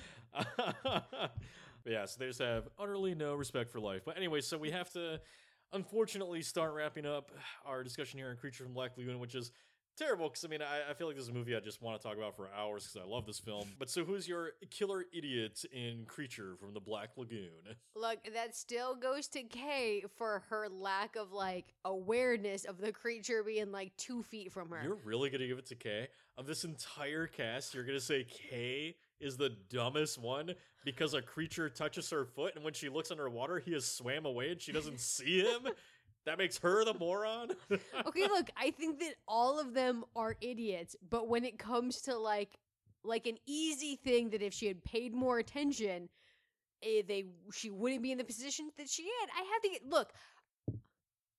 [1.87, 4.03] Yeah, so they just have utterly no respect for life.
[4.05, 5.21] But anyway, so we have to
[5.73, 7.31] unfortunately start wrapping up
[7.65, 9.53] our discussion here on Creature from Black Lagoon, which is
[9.97, 12.01] terrible because I mean I, I feel like this is a movie I just want
[12.01, 13.69] to talk about for hours because I love this film.
[13.79, 17.77] But so who's your killer idiot in Creature from the Black Lagoon?
[17.95, 23.43] Look, that still goes to Kay for her lack of like awareness of the creature
[23.45, 24.81] being like two feet from her.
[24.83, 26.09] You're really gonna give it to Kay?
[26.39, 30.55] Of this entire cast, you're gonna say Kay is the dumbest one
[30.85, 34.51] because a creature touches her foot and when she looks underwater, he has swam away
[34.51, 35.69] and she doesn't see him?
[36.27, 37.51] That makes her the moron?
[38.07, 42.17] okay, look, I think that all of them are idiots, but when it comes to
[42.17, 42.59] like
[43.03, 46.09] like an easy thing that if she had paid more attention,
[46.83, 49.31] eh, they she wouldn't be in the position that she had.
[49.35, 50.13] I have to get look.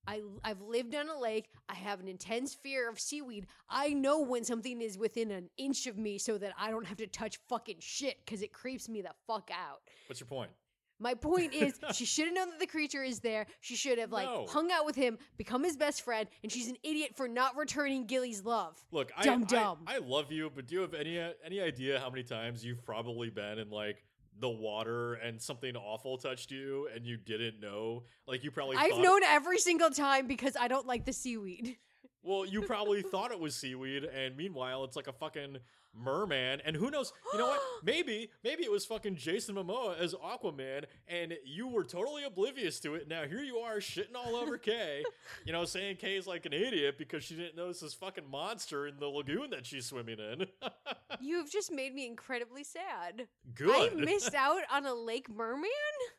[0.07, 1.49] I I've lived on a lake.
[1.69, 3.47] I have an intense fear of seaweed.
[3.69, 6.97] I know when something is within an inch of me so that I don't have
[6.97, 9.81] to touch fucking shit cuz it creeps me the fuck out.
[10.07, 10.51] What's your point?
[10.99, 13.47] My point is, she should have known that the creature is there.
[13.59, 14.45] She should have like No.
[14.47, 18.05] hung out with him, become his best friend, and she's an idiot for not returning
[18.05, 18.83] Gilly's love.
[18.91, 19.79] Look, I, Dumb I- dumb.
[19.87, 23.29] I, love you, but do you have any any idea how many times you've probably
[23.31, 24.03] been in like
[24.41, 28.03] the water and something awful touched you and you didn't know?
[28.27, 31.77] Like you probably I've known every single time because I don't like the seaweed.
[32.23, 35.57] Well, you probably thought it was seaweed, and meanwhile, it's like a fucking
[35.95, 36.61] merman.
[36.65, 37.13] And who knows?
[37.33, 37.61] You know what?
[37.83, 42.93] Maybe, maybe it was fucking Jason Momoa as Aquaman, and you were totally oblivious to
[42.93, 43.07] it.
[43.07, 45.03] Now here you are shitting all over Kay,
[45.45, 48.99] you know, saying Kay's like an idiot because she didn't notice this fucking monster in
[48.99, 50.45] the lagoon that she's swimming in.
[51.21, 53.27] You've just made me incredibly sad.
[53.55, 53.93] Good.
[53.93, 55.69] I missed out on a lake merman?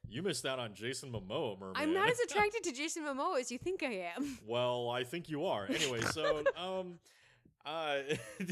[0.09, 1.77] you missed out on Jason Momoa, merman.
[1.77, 4.39] I'm not as attracted to Jason Momoa as you think I am.
[4.47, 5.67] well, I think you are.
[5.67, 6.99] Anyway, so um.
[7.65, 7.99] Uh,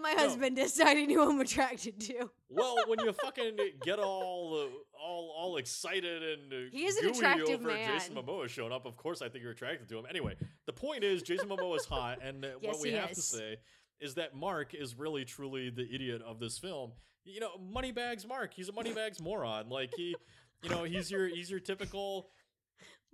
[0.00, 0.18] My No.
[0.18, 2.30] husband decided who I'm attracted to.
[2.50, 7.08] well, when you fucking get all uh, all all excited and uh, He is an
[7.08, 8.24] attractive over Jason man.
[8.24, 10.04] Momoa showing up, of course I think you're attracted to him.
[10.08, 10.36] Anyway,
[10.66, 13.56] the point is Jason Momoa is hot, and uh, Yes, what we have to say
[14.00, 16.92] is that Mark is really truly the idiot of this film.
[17.24, 19.68] You know, Moneybags Mark, he's a Moneybags moron.
[19.70, 20.14] Like he,
[20.62, 22.28] you know, he's your he's your typical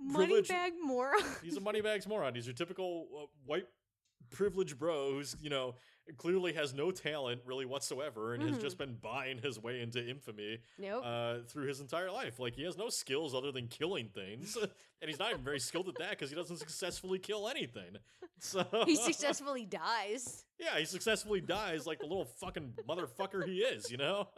[0.00, 1.20] Moneybag moron.
[1.42, 2.34] he's a moneybags moron.
[2.34, 3.66] He's your typical uh, white
[4.30, 5.74] privileged bro who's you know
[6.16, 8.60] clearly has no talent really whatsoever and has Mhm.
[8.62, 11.02] just been buying his way into infamy Nope.
[11.04, 12.38] uh, through his entire life.
[12.38, 14.56] Like he has no skills other than killing things,
[15.02, 17.96] and he's not even very skilled at that because he doesn't successfully kill anything.
[18.40, 20.44] So he successfully dies.
[20.60, 24.28] yeah, he successfully dies like the little fucking motherfucker he is, you know?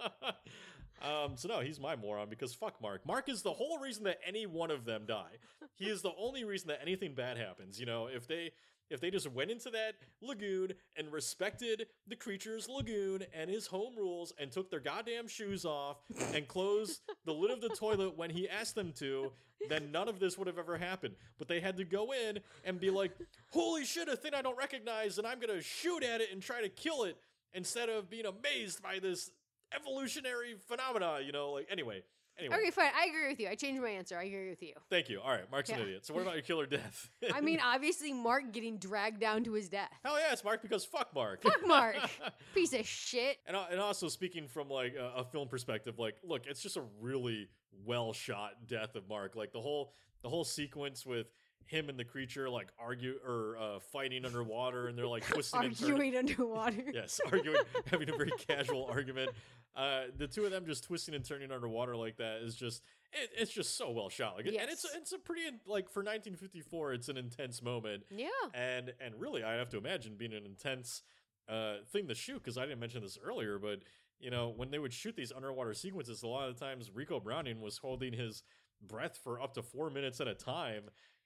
[1.03, 3.05] um, so no, he's my moron because fuck Mark.
[3.07, 5.33] Mark is the whole reason that any one of them die.
[5.75, 8.07] He is the only reason that anything bad happens, you know?
[8.07, 8.53] If they
[8.91, 13.95] if they just went into that lagoon and respected the creature's lagoon and his home
[13.97, 15.99] rules and took their goddamn shoes off
[16.35, 19.31] and closed the lid of the toilet when he asked them to,
[19.69, 21.15] then none of this would have ever happened.
[21.39, 23.13] But they had to go in and be like,
[23.51, 26.61] holy shit, a thing I don't recognize, and I'm gonna shoot at it and try
[26.63, 27.17] to kill it
[27.55, 29.31] instead of being amazed by this
[29.75, 32.03] evolutionary phenomena, you know, like anyway.
[32.41, 32.57] Anyway.
[32.57, 32.91] Okay, fine.
[32.99, 33.49] I agree with you.
[33.49, 34.19] I changed my answer.
[34.19, 34.73] I agree with you.
[34.89, 35.21] Thank you.
[35.21, 35.83] All right, Mark's an Yeah.
[35.85, 36.07] idiot.
[36.07, 37.11] So what about your killer death?
[37.33, 39.91] I mean, obviously, Mark getting dragged down to his death.
[40.05, 41.43] Hell yeah, it's Mark because fuck Mark.
[41.43, 41.97] Fuck Mark.
[42.55, 43.39] Piece of shit.
[43.47, 46.77] And, al- and also speaking from like a, a film perspective, like look, it's just
[46.77, 47.49] a really
[47.85, 49.37] well shot death of Mark.
[49.37, 51.29] Like the whole the whole sequence with
[51.67, 55.79] him and the creature like argue or uh, fighting underwater, and they're like twisting and
[55.79, 55.95] turning.
[55.95, 56.85] Arguing underwater.
[56.95, 59.31] Yes, arguing, having a very casual argument.
[59.77, 62.83] Uh, the two of them just twisting and turning underwater like that is just
[63.13, 64.37] it, it's just so well shot.
[64.37, 68.27] Like, and it's it's a pretty like for 1954, it's an intense moment Yeah.
[68.53, 71.03] and and really i have to imagine being an intense
[71.49, 73.81] uh thing to shoot because i didn't mention this earlier but
[74.21, 77.23] you know when they would shoot these underwater sequences a lot of the times Ricou
[77.23, 78.43] Browning was holding his
[78.83, 80.85] breath for up to four minutes at a time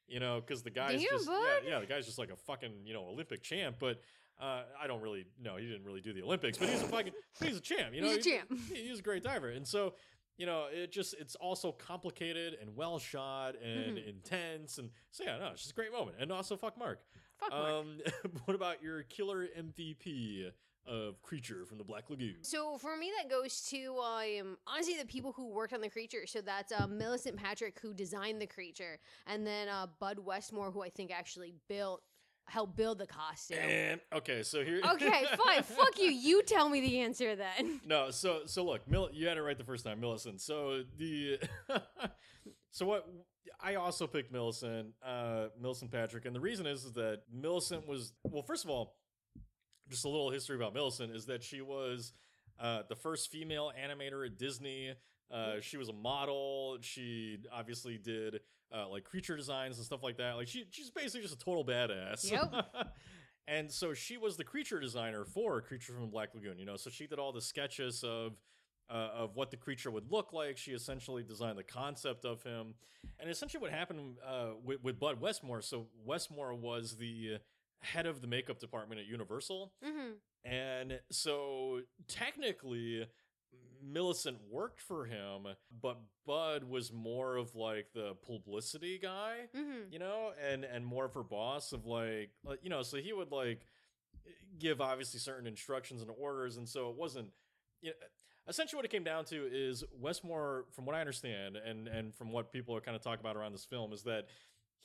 [0.08, 2.72] you know because the guy's Damn, just yeah, yeah the guy's just like a fucking
[2.84, 4.00] you know olympic champ but
[4.40, 5.54] uh, I don't really know.
[5.56, 7.94] He didn't really do the Olympics, but he's a fucking he's a champ.
[7.94, 8.48] You know, He's a champ.
[8.68, 9.94] he- he's a great diver, and so
[10.36, 14.08] you know, it just it's also complicated and well shot and Mhm.
[14.08, 16.16] intense, and so yeah, no, it's just a great moment.
[16.18, 16.98] And also, fuck Mark.
[17.38, 17.64] Fuck Mark.
[17.70, 18.00] Um,
[18.46, 20.50] what about your killer MVP
[20.86, 22.36] of Creature from the Black Lagoon?
[22.42, 26.26] So for me, that goes to um, honestly the people who worked on the creature.
[26.26, 30.82] So that's uh, Millicent Patrick who designed the creature, and then uh, Bud Westmore who
[30.82, 32.02] I think actually built
[32.46, 33.58] helped build the costume.
[33.58, 34.80] And okay, so here.
[34.92, 35.62] okay, fine.
[35.62, 36.10] Fuck you.
[36.10, 37.80] You tell me the answer then.
[37.86, 40.40] No, so so look, Mill, you had it right the first time, Millicent.
[40.40, 41.38] So the
[42.70, 43.06] so what
[43.60, 48.12] I also picked Millicent, uh, Millicent Patrick, and the reason is, is that Millicent was
[48.24, 48.42] well.
[48.42, 48.96] First of all,
[49.94, 52.12] just a little history about Millicent is that she was
[52.60, 54.94] uh, the first female animator at Disney.
[55.30, 56.78] Uh, she was a model.
[56.80, 58.40] She obviously did
[58.74, 60.36] uh, like creature designs and stuff like that.
[60.36, 62.30] Like she, she's basically just a total badass.
[62.30, 62.66] Yep.
[63.48, 66.58] and so she was the creature designer for Creature from the Black Lagoon.
[66.58, 68.32] You know, so she did all the sketches of
[68.90, 70.56] uh, of what the creature would look like.
[70.56, 72.74] She essentially designed the concept of him,
[73.18, 75.62] and essentially what happened uh, with, with Bud Westmore.
[75.62, 77.38] So Westmore was the
[77.84, 79.72] head of the makeup department at Universal.
[79.82, 80.12] hmm
[80.44, 83.06] And so technically,
[83.82, 85.46] Millicent worked for him,
[85.82, 91.04] but Bud was more of like the publicity guy, hmm you know, and and more
[91.04, 93.66] of her boss of like, like, you know, so he would like
[94.58, 97.28] give obviously certain instructions and orders, and so it wasn't.
[97.82, 97.96] You know,
[98.48, 102.32] essentially, what it came down to is Westmore, from what I understand, and and from
[102.32, 104.26] what people are kind of talking about around this film, is that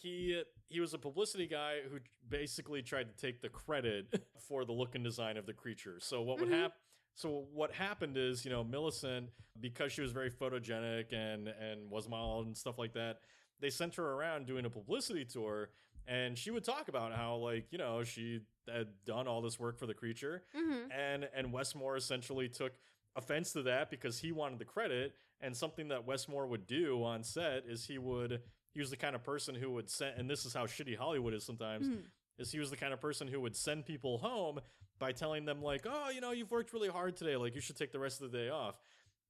[0.01, 4.71] he he was a publicity guy who basically tried to take the credit for the
[4.71, 5.97] look and design of the creature.
[5.99, 6.59] So what would Mhm.
[6.59, 6.77] happen?
[7.15, 9.29] So what happened is, you know, Millicent,
[9.59, 13.19] because she was very photogenic and and was model and stuff like that,
[13.59, 15.69] they sent her around doing a publicity tour,
[16.07, 18.41] and she would talk about how, like, you know, she
[18.71, 22.73] had done all this work for the creature, hmm and and Westmore essentially took
[23.15, 27.23] offense to that because he wanted the credit and something that Westmore would do on
[27.23, 28.41] set is he would
[28.73, 31.33] he was the kind of person who would send and this is how shitty Hollywood
[31.33, 32.03] is sometimes Mhm.
[32.37, 34.59] is he was the kind of person who would send people home
[34.99, 37.35] by telling them like, "Oh, you know, you've worked really hard today.
[37.37, 38.75] Like you should take the rest of the day off."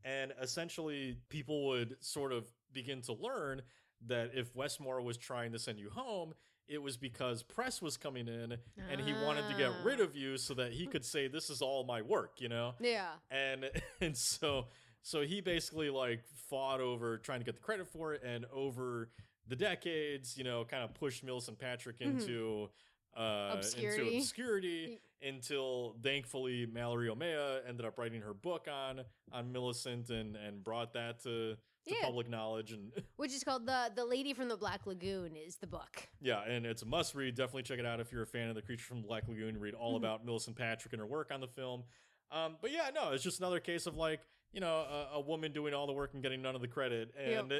[0.03, 3.61] And essentially, people would sort of begin to learn
[4.07, 6.33] that if Westmore was trying to send you home,
[6.67, 8.57] it was because press was coming in
[8.89, 10.03] and he wanted to get rid Ah.
[10.03, 12.75] of you so that he could say this is all my work, you know?
[12.79, 13.17] Yeah.
[13.29, 13.65] And
[14.01, 14.67] and so
[15.01, 19.09] so he basically like fought over trying to get the credit for it and over
[19.49, 22.05] the decades, you know, kind of pushed Millicent Patrick Mhm.
[22.21, 22.69] into
[23.17, 24.03] uh Obscurity.
[24.05, 30.35] into obscurity until thankfully Mallory O'Meara ended up writing her book on on Millicent and
[30.37, 32.03] and brought that to to Yeah.
[32.05, 35.65] public knowledge and Which is called the the Lady from the Black Lagoon is the
[35.67, 36.07] book.
[36.21, 37.33] yeah, and it's a must read.
[37.35, 39.57] Definitely check it out if you're a fan of the Creature from the Black Lagoon.
[39.59, 39.97] Read all Mhm.
[39.97, 41.83] about Millicent Patrick and her work on the film.
[42.31, 44.21] Um, but yeah, no, it's just another case of like
[44.53, 44.73] you know
[45.13, 47.53] a, a woman doing all the work and getting none of the credit, and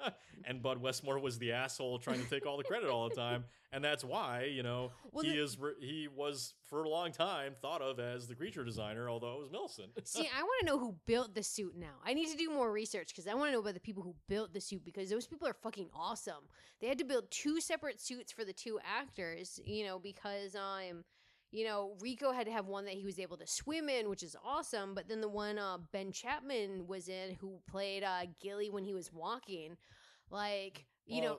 [0.44, 3.44] and Bud Westmore was the asshole trying to take all the credit all the time,
[3.72, 7.12] and that's why you know Well, he the- is re- he was for a long
[7.12, 9.90] time thought of as the creature designer, although it was Millicent.
[10.06, 11.96] See, I want to know who built the suit now.
[12.04, 14.14] I need to do more research because I want to know about the people who
[14.28, 16.44] built the suit because those people are fucking awesome.
[16.80, 20.98] They had to build two separate suits for the two actors, you know, because I'm.
[20.98, 21.04] um
[21.50, 24.22] you know, Ricou had to have one that he was able to swim in, which
[24.22, 28.70] is awesome, but then the one uh Ben Chapman was in who played uh Gilly
[28.70, 29.76] when he was walking,
[30.30, 31.38] like, you know,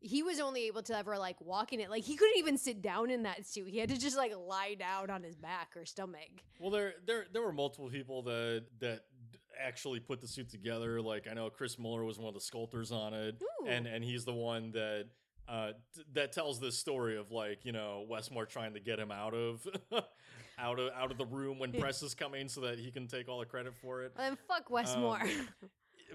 [0.00, 1.88] he was only able to ever like walk in it.
[1.88, 3.68] Like he couldn't even sit down in that suit.
[3.68, 6.42] He had to just like lie down on his back or stomach.
[6.60, 9.04] Well, there there there were multiple people that that
[9.58, 11.00] actually put the suit together.
[11.00, 13.66] Like I know Chris Mueller was one of the sculptors on it, Ooh.
[13.66, 15.06] and and he's the one that
[15.48, 19.10] uh t- that tells this story of like you know Westmore trying to get him
[19.10, 19.66] out of
[20.58, 23.28] out of out of the room when press is coming so that he can take
[23.28, 24.12] all the credit for it.
[24.18, 25.20] And fuck Westmore.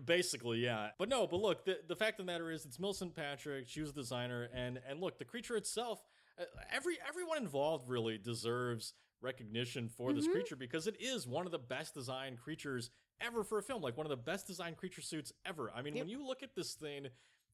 [0.06, 0.90] Basically, yeah.
[0.98, 3.68] But no, but look, the the fact of the matter is, it's Millicent Patrick.
[3.68, 6.02] She was the designer, and and look, the creature itself,
[6.40, 10.32] uh, every everyone involved really deserves recognition for this Mhm.
[10.32, 13.82] creature because it is one of the best designed creatures ever for a film.
[13.82, 15.70] Like one of the best designed creature suits ever.
[15.76, 16.04] I mean, Yep.
[16.06, 17.08] when you look at this thing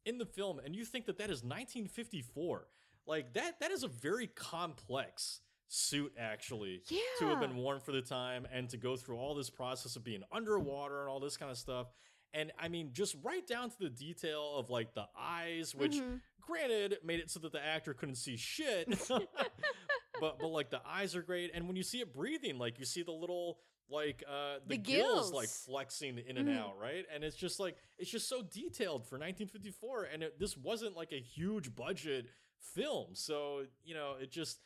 [0.05, 2.67] in the film and you think that that is 1954,
[3.07, 6.83] like that that is a very complex suit actually
[7.19, 10.03] to have been worn for the time and to go through all this process of
[10.03, 11.87] being underwater and all this kind of stuff.
[12.33, 16.21] And I mean, just right down to the detail of like the eyes, which Mhm.
[16.41, 18.87] granted made it so that the actor couldn't see shit.
[20.19, 21.51] but but like the eyes are great.
[21.53, 23.59] And when you see it breathing, like you see the little
[23.89, 25.31] like uh the, The gills.
[25.31, 26.57] like flexing in and Mhm.
[26.59, 27.05] out, right?
[27.13, 31.11] And it's just like it's just so detailed for 1954 and it, this wasn't like
[31.11, 32.25] a huge budget
[32.59, 33.13] film.
[33.13, 34.59] So, you know, it just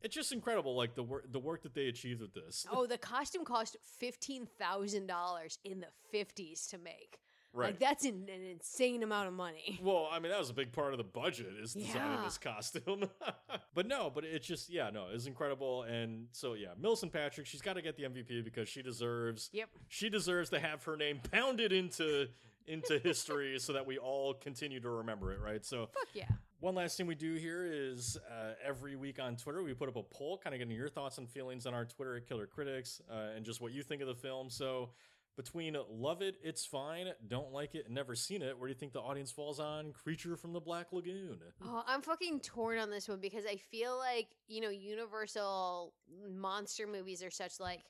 [0.00, 2.66] it's just incredible like the work the work that they achieved with this.
[2.70, 7.18] Oh, the costume cost fifteen thousand dollars in the fifties to make.
[7.52, 7.66] Right.
[7.70, 9.78] Like that's an, an insane amount of money.
[9.82, 12.22] Well, I mean, that was a big part of the budget is designing Yeah.
[12.24, 13.08] this costume.
[13.74, 15.82] but no, but it's just, yeah, no, it's incredible.
[15.82, 19.68] And so, yeah, Millicent Patrick, she's got to get the MVP because she deserves, Yep.
[19.88, 22.28] she deserves to have her name pounded into
[22.68, 25.64] into history so that we all continue to remember it, right?
[25.66, 26.26] So, Fuck yeah.
[26.60, 29.96] one last thing we do here is uh, every week on Twitter, we put up
[29.96, 33.02] a poll, kind of getting your thoughts and feelings on our Twitter at Killer Critics
[33.10, 34.48] uh, and just what you think of the film.
[34.48, 34.90] So,
[35.36, 38.92] between love it, it's fine, don't like it, never seen it, where do you think
[38.92, 41.38] the audience falls on Creature from the Black Lagoon?
[41.64, 45.94] Oh, I'm fucking torn on this one because I feel like, you know, Universal
[46.30, 47.80] monster movies are such like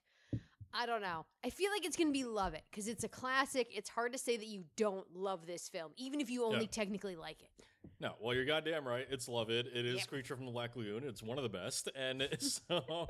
[0.75, 1.27] I don't know.
[1.45, 3.69] I feel like it's going to be love it because it's a classic.
[3.75, 6.71] It's hard to say that you don't love this film, even if you only Yeah.
[6.71, 7.51] technically like it.
[8.01, 9.07] No, well, you're goddamn right.
[9.11, 9.67] It's love it.
[9.67, 10.07] It is.
[10.07, 11.05] Creature from the Black Lagoon.
[11.05, 13.07] It's one of the best, and so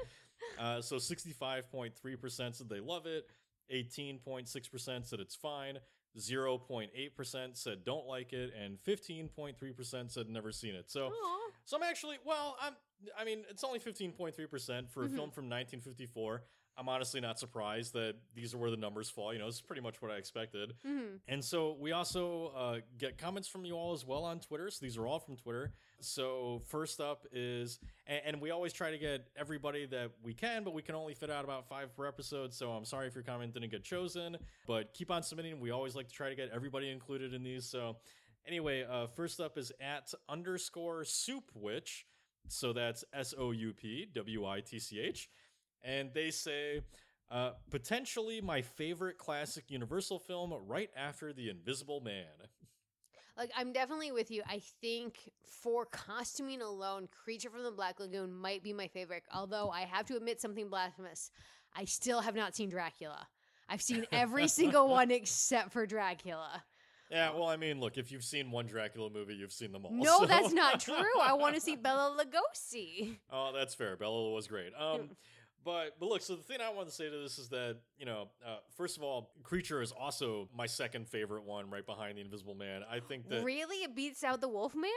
[0.58, 3.26] uh, so 65.3 percent said they love it.
[3.70, 5.78] 18.6 percent said it's fine.
[6.18, 10.90] 0.8 percent said don't like it, and 15.3 percent said never seen it.
[10.90, 11.06] So.
[11.06, 11.38] Aw.
[11.64, 12.74] So I'm actually well, I'm
[13.18, 15.16] I mean, it's only 15.3% for a Mhm.
[15.16, 16.44] film from 1954.
[16.76, 19.32] I'm honestly not surprised that these are where the numbers fall.
[19.32, 20.72] You know, it's pretty much what I expected.
[20.86, 21.20] Mhm.
[21.28, 24.70] And so we also uh, get comments from you all as well on Twitter.
[24.70, 25.74] So these are all from Twitter.
[26.00, 30.64] So first up is, and, and we always try to get everybody that we can,
[30.64, 32.52] but we can only fit out about five per episode.
[32.54, 35.60] So I'm sorry if your comment didn't get chosen, but keep on submitting.
[35.60, 37.66] We always like to try to get everybody included in these.
[37.68, 37.96] So
[38.46, 42.06] anyway, uh, first up is at underscore soup witch.
[42.48, 45.30] So that's S O U P W I T C H.
[45.84, 46.80] And they say,
[47.30, 52.26] uh, potentially my favorite classic Universal film right after The Invisible Man.
[53.36, 54.42] Like I'm definitely with you.
[54.46, 59.22] I think for costuming alone, Creature from the Black Lagoon might be my favorite.
[59.32, 61.30] Although I have to admit something blasphemous.
[61.74, 63.26] I still have not seen Dracula.
[63.68, 66.62] I've seen every single one except for Dracula.
[67.10, 69.92] Yeah, well, I mean, look, if you've seen one Dracula movie, you've seen them all.
[69.92, 70.94] No, so- that's not true.
[71.22, 73.16] I want to see Bela Lugosi.
[73.30, 73.96] Oh, that's fair.
[73.96, 74.72] Bela was great.
[74.78, 75.10] Um,
[75.64, 78.06] but but look, so the thing I want to say to this is that you
[78.06, 82.22] know, uh, first of all, Creature is also my second favorite one, right behind the
[82.22, 82.82] Invisible Man.
[82.90, 84.90] I think that really, it beats out the Wolf Man.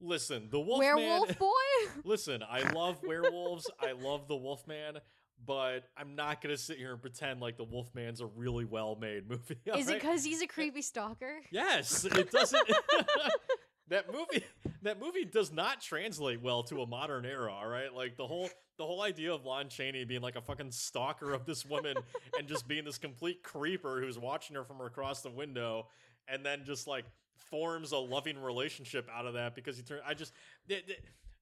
[0.00, 1.36] listen, the Wolf Werewolf Man.
[1.38, 2.00] Boy.
[2.04, 3.70] listen, I love werewolves.
[3.80, 4.98] I love the Wolf Man
[5.44, 9.28] But I'm not gonna sit here and pretend like the Wolfman's a really well made
[9.28, 9.58] movie.
[9.76, 11.40] Is it because he's a creepy stalker?
[11.50, 12.62] Yes, it doesn't.
[13.88, 14.44] that movie,
[14.82, 17.52] that movie does not translate well to a modern era.
[17.52, 20.70] All right, like the whole the whole idea of Lon Chaney being like a fucking
[20.72, 21.96] stalker of this woman
[22.38, 25.86] and just being this complete creeper who's watching her from across the window,
[26.28, 27.04] and then just like
[27.50, 30.02] forms a loving relationship out of that because he turned.
[30.06, 30.32] I just.
[30.68, 31.00] th- th-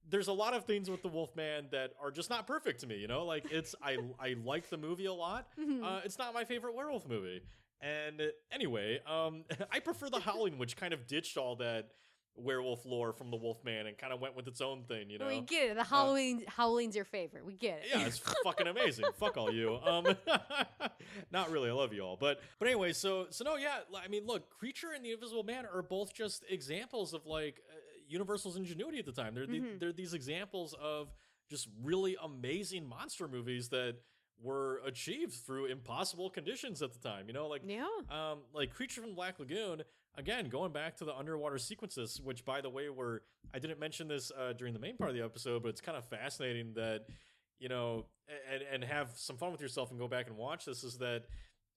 [0.08, 2.96] there's a lot of things with the Wolfman that are just not perfect to me,
[2.96, 3.24] you know.
[3.26, 5.46] Like it's I I like the movie a lot.
[5.60, 5.84] Mhm.
[5.84, 7.42] Uh, it's not my favorite werewolf movie.
[7.82, 8.20] And
[8.50, 11.90] anyway, um, I prefer the Howling, which kind of ditched all that
[12.36, 15.26] werewolf lore from the Wolfman and kind of went with its own thing, you know.
[15.26, 15.76] we get it.
[15.76, 17.44] The Halloween Halloween's your favorite.
[17.44, 17.86] We get it.
[17.90, 19.04] Yeah, it's fucking amazing.
[19.18, 19.76] Fuck all you.
[19.84, 20.06] Um,
[21.32, 21.68] not really.
[21.70, 22.92] I love you all, but but anyway.
[22.92, 23.78] So so no, yeah.
[24.02, 27.74] I mean, look, Creature and the Invisible Man are both just examples of like uh,
[28.08, 29.34] Universal's ingenuity at the time.
[29.34, 29.80] They're the, Mhm.
[29.80, 31.08] they're these examples of
[31.48, 33.96] just really amazing monster movies that
[34.42, 37.26] were achieved through impossible conditions at the time.
[37.26, 37.86] You know, like yeah.
[38.10, 39.82] um, like Creature from Black Lagoon,
[40.16, 43.22] again, going back to the underwater sequences, which, by the way, were
[43.54, 45.98] I didn't mention this uh, during the main part of the episode, but it's kind
[45.98, 47.06] of fascinating that
[47.58, 48.06] you know,
[48.52, 50.82] and and have some fun with yourself and go back and watch this.
[50.82, 51.24] Is that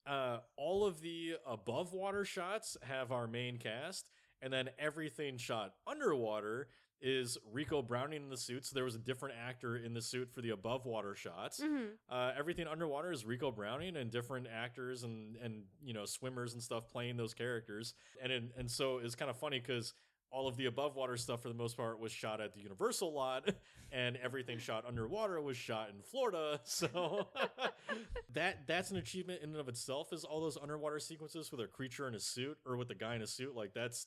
[0.06, 4.10] uh, all of the above water shots have our main cast,
[4.42, 6.68] and then everything shot underwater
[7.00, 8.64] is Ricou Browning in the suit.
[8.64, 11.60] So there was a different actor in the suit for the above water shots.
[11.62, 16.54] hmm Uh, everything underwater is Ricou Browning and different actors and and you know swimmers
[16.54, 19.92] and stuff playing those characters, and and, and so it's kind of funny because
[20.30, 23.12] all of the above water stuff for the most part was shot at the Universal
[23.12, 23.48] lot,
[23.92, 26.58] and everything shot underwater was shot in Florida.
[26.64, 27.28] So
[28.34, 30.12] that that's an achievement in and of itself.
[30.12, 33.14] Is all those underwater sequences with a creature in a suit or with a guy
[33.14, 34.06] in a suit like that's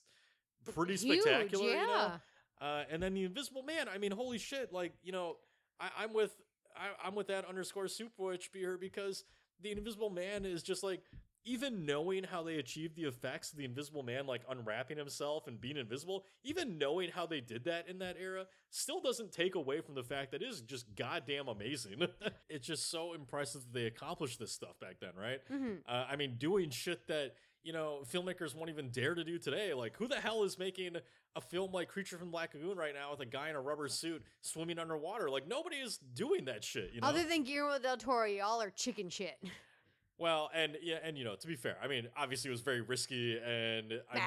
[0.73, 1.65] pretty Huge, spectacular.
[1.69, 1.81] yeah.
[1.81, 2.11] You know?
[2.59, 3.87] Uh, and then the Invisible Man.
[3.87, 4.73] I mean, holy shit!
[4.73, 5.37] Like you know,
[5.79, 6.35] I, I'm with
[6.75, 9.23] I, I'm with that underscore soup witch beer because
[9.61, 11.01] the Invisible Man is just like
[11.45, 15.61] even knowing how they achieved the effects of the Invisible Man, like unwrapping himself and
[15.61, 19.79] being invisible, even knowing how they did that in that era, still doesn't take away
[19.79, 22.05] from the fact that it is just goddamn amazing.
[22.49, 25.39] it's just so impressive that they accomplished this stuff back then, right?
[25.47, 27.35] hmm Uh, I mean, doing shit that
[27.67, 29.73] you know filmmakers won't even dare to do today.
[29.73, 30.95] Like, who the hell is making
[31.35, 33.89] a film like Creature from Black Lagoon right now with a guy in a rubber
[33.89, 35.29] suit swimming underwater?
[35.29, 36.91] Like, nobody is doing that shit.
[36.93, 37.07] You know.
[37.09, 39.37] Other than Guillermo del Toro, y'all are chicken shit.
[40.17, 42.79] well, and yeah, and you know, to be fair, I mean, obviously it was very
[42.79, 44.21] risky, and I'm,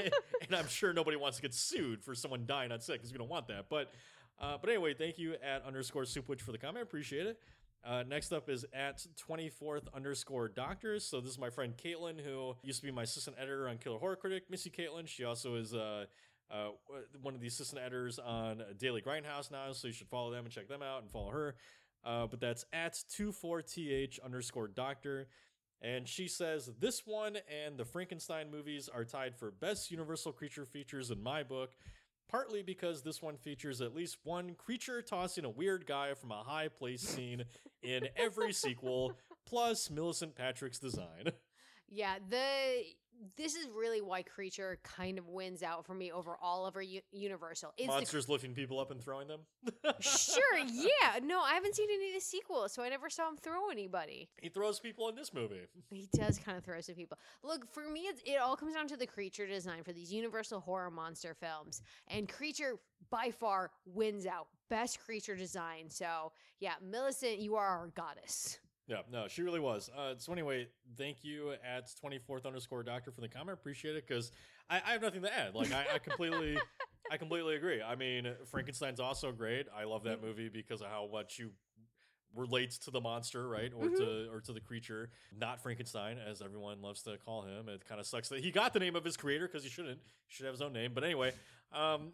[0.48, 3.18] and I'm sure nobody wants to get sued for someone dying on set because we
[3.18, 3.66] don't want that.
[3.68, 3.92] But,
[4.40, 6.82] uh, but anyway, thank you at underscore soupwitch for the comment.
[6.82, 7.38] Appreciate it.
[7.84, 11.04] Uh, next up is at 24th underscore doctors.
[11.04, 13.98] So this is my friend Caitlin, who used to be my assistant editor on Killer
[13.98, 14.44] Horror Critic.
[14.50, 15.06] Missy Caitlin.
[15.06, 16.06] She also is uh,
[16.50, 16.68] uh,
[17.22, 19.72] one of the assistant editors on Daily Grindhouse now.
[19.72, 21.54] So you should follow them and check them out and follow her.
[22.04, 25.28] Uh, but that's at 24th underscore doctor.
[25.80, 30.66] And she says, This one and the Frankenstein movies are tied for best Universal creature
[30.66, 31.72] features in my book,
[32.28, 36.42] partly because this one features at least one creature tossing a weird guy from a
[36.42, 37.44] high place scene
[37.82, 39.12] in every sequel,
[39.46, 41.32] plus Millicent Patrick's design.
[41.88, 42.84] Yeah, the
[43.36, 46.82] this is really why Creature kind of wins out for me over all of our
[46.82, 47.72] U- Universal.
[47.76, 49.40] It's the Monsters lifting people up and throwing them.
[50.00, 51.18] Sure, yeah.
[51.22, 54.28] No, I haven't seen any of the sequels, so I never saw him throw anybody.
[54.40, 55.66] He throws people in this movie.
[55.90, 57.18] He does kind of throw some people.
[57.42, 60.60] Look, for me, it's, it all comes down to the creature design for these Universal
[60.60, 62.76] horror monster films, and Creature
[63.10, 64.48] by far wins out.
[64.68, 65.88] Best creature design.
[65.88, 68.58] So yeah, Millicent, you are our goddess.
[68.88, 69.90] Yeah, no, she really was.
[69.96, 70.66] Uh, so anyway,
[70.96, 73.58] thank you at 24th underscore doctor for the comment.
[73.60, 74.32] Appreciate it because
[74.70, 75.54] I, I have nothing to add.
[75.54, 76.58] Like I, I completely,
[77.10, 77.82] I completely agree.
[77.82, 79.66] I mean, Frankenstein's also great.
[79.76, 81.50] I love that movie because of how much you
[82.34, 86.80] relates to the monster, right, or to or to the creature, not Frankenstein, as everyone
[86.80, 87.68] loves to call him.
[87.68, 89.98] It kind of sucks that he got the name of his creator because he shouldn't.
[90.26, 90.92] He should have his own name.
[90.94, 91.32] But anyway,
[91.72, 92.10] um,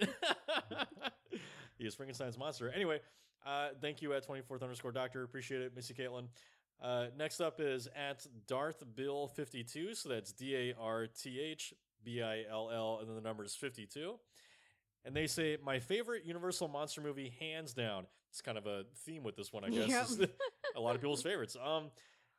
[1.79, 2.71] he is Frankenstein's monster.
[2.71, 3.01] Anyway,
[3.47, 5.23] uh, thank you at 24th underscore doctor.
[5.23, 6.27] Appreciate it, Missy Caitlin.
[6.83, 9.95] Uh, next up is at Darth Bill 52.
[9.95, 11.73] So that's D A R T H
[12.05, 14.17] B I L L, and then the number is 52.
[15.05, 18.07] And they say, My favorite Universal monster movie, hands down.
[18.31, 20.17] It's kind of a theme with this one, I guess.
[20.19, 20.31] Yep.
[20.77, 21.57] a lot of people's favorites.
[21.63, 21.85] Um,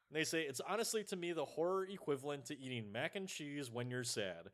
[0.09, 3.71] And they say it's honestly to me the horror equivalent to eating mac and cheese
[3.71, 4.49] when you're sad.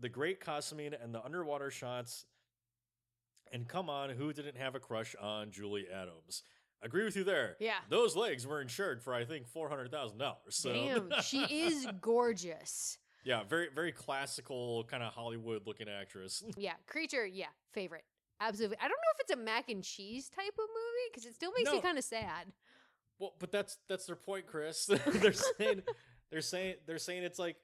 [0.00, 2.24] The great costuming and the underwater shots.
[3.52, 6.42] And come on, who didn't have a crush on Julie Adams?
[6.82, 7.56] Agree with you there.
[7.60, 7.74] Yeah.
[7.88, 10.38] Those legs were insured for I think four hundred thousand dollars.
[10.56, 12.98] So Damn, she is gorgeous.
[13.24, 16.42] yeah, very very classical kind of Hollywood looking actress.
[16.56, 17.26] Yeah, creature.
[17.26, 18.04] Yeah, favorite.
[18.40, 18.78] Absolutely.
[18.78, 21.52] I don't know if it's a mac and cheese type of movie because it still
[21.56, 22.46] makes me kind of sad.
[23.18, 24.86] Well, but that's that's their point, Chris.
[25.06, 25.82] they're saying
[26.30, 27.56] they're saying they're saying it's like,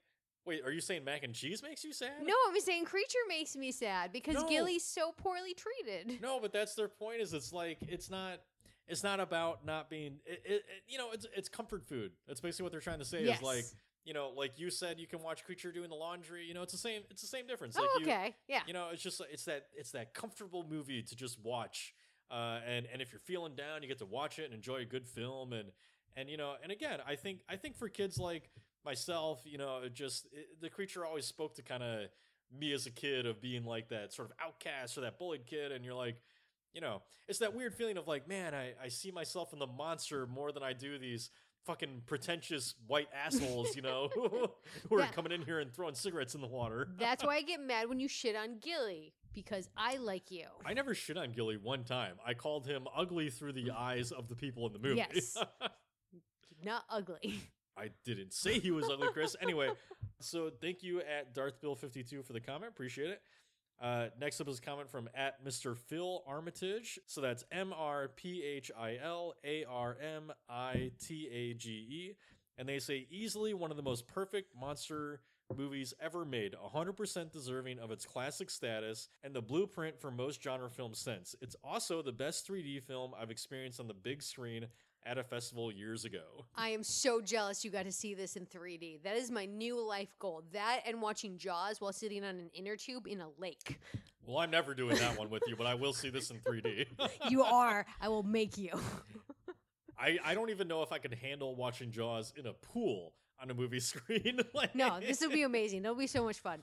[0.44, 2.12] wait, are you saying mac and cheese makes you sad?
[2.22, 4.47] No, I'm saying creature makes me sad because No.
[4.47, 6.20] Gilly's so poorly treated.
[6.20, 7.22] no, but that's their point.
[7.22, 8.40] Is it's like it's not
[8.88, 12.12] it's not about not being it, it, it- you know it's it's comfort food.
[12.26, 13.24] That's basically what they're trying to say.
[13.24, 13.38] Yes.
[13.38, 13.64] Is like
[14.04, 16.44] you know like you said you can watch creature doing the laundry.
[16.46, 17.76] You know it's the same it's the same difference.
[17.78, 18.34] Oh, like you, okay.
[18.48, 18.60] Yeah.
[18.66, 21.94] you know it's just it's that it's that comfortable movie to just watch
[22.30, 24.84] uh and and if you're feeling down you get to watch it and enjoy a
[24.84, 25.70] good film and
[26.16, 28.50] and you know and again i think i think for kids like
[28.84, 30.26] myself you know it just
[30.60, 32.08] the creature always spoke to kind of
[32.56, 35.70] me as a kid of being like that sort of outcast or that bullied kid
[35.72, 36.16] and you're like
[36.77, 39.66] you know it's that weird feeling of like man i i see myself in the
[39.66, 41.31] monster more than i do these
[41.65, 44.09] fucking pretentious white assholes you know
[44.89, 45.07] who are Yeah.
[45.09, 47.98] coming in here and throwing cigarettes in the water That's why I get mad when
[47.98, 50.44] you shit on Gilly because I like you.
[50.65, 52.15] I never shit on Gilly one time.
[52.24, 54.97] I called him ugly through the eyes of the people in the movie.
[55.12, 55.36] Yes.
[56.65, 57.40] Not ugly.
[57.77, 59.36] I didn't say he was ugly, Chris.
[59.43, 59.69] Anyway,
[60.20, 62.70] so thank you at DarthBill52 for the comment.
[62.73, 63.20] Appreciate it.
[63.81, 65.77] Uh, next up is a comment from at Mr.
[65.77, 66.98] Phil Armitage.
[67.07, 71.70] So that's M R P H I L A R M I T A G
[71.70, 72.16] E.
[72.59, 75.20] And they say easily one of the most perfect monster
[75.57, 80.70] movies ever made, 100% deserving of its classic status and the blueprint for most genre
[80.70, 81.36] films since.
[81.40, 84.66] It's also the best 3D film I've experienced on the big screen
[85.06, 86.44] at a festival years ago.
[86.54, 89.02] I am so jealous you got to see this in 3D.
[89.04, 90.42] That is my new life goal.
[90.52, 93.78] That and watching Jaws while sitting on an inner tube in a lake.
[94.26, 96.86] Well, I'm never doing that one with you, but I will see this in 3D.
[97.30, 97.86] You are.
[98.00, 98.70] I will make you.
[99.98, 103.50] I, I don't even know if I could handle watching Jaws in a pool on
[103.50, 104.40] a movie screen.
[104.54, 105.84] like, No, this will be amazing.
[105.84, 106.62] It'll be so much fun.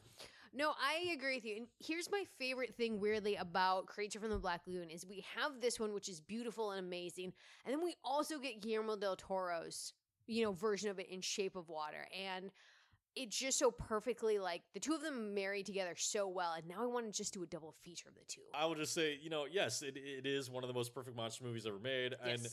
[0.56, 1.56] No, I agree with you.
[1.58, 5.60] And here's my favorite thing, weirdly, about Creature from the Black Lagoon is we have
[5.60, 7.34] this one, which is beautiful and amazing,
[7.66, 9.94] and then we also get Guillermo del Toro's,
[10.28, 12.52] you know, version of it in Shape of Water, and
[13.16, 16.54] it's just so perfectly like the two of them marry together so well.
[16.54, 18.42] And now I want to just do a double feature of the two.
[18.54, 21.16] I will just say, you know, yes, it, it is one of the most perfect
[21.16, 22.48] monster movies ever made, and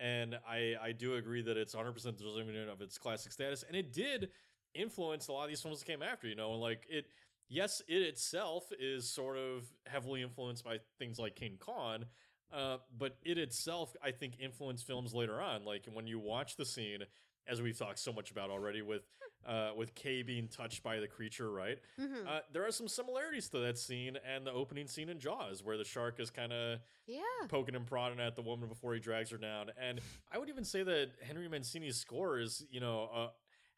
[0.00, 3.76] and I I do agree that it's 100 percent deserving of its classic status, and
[3.76, 4.30] it did
[4.74, 6.26] influence a lot of these films that came after.
[6.26, 7.04] You know, and like it.
[7.48, 12.04] Yes, it itself is sort of heavily influenced by things like King Kong,
[12.52, 15.64] uh, but it itself, I think, influenced films later on.
[15.64, 17.04] Like when you watch the scene,
[17.46, 19.02] as we've talked so much about already, with
[19.46, 21.78] uh, with Kay being touched by the creature, right?
[22.00, 22.26] Mhm.
[22.26, 25.76] Uh, there are some similarities to that scene and the opening scene in Jaws, where
[25.76, 27.20] the shark is kind of yeah.
[27.48, 29.70] poking and prodding at the woman before he drags her down.
[29.78, 30.00] And
[30.32, 33.28] I would even say that Henry Mancini's score is, you know, uh,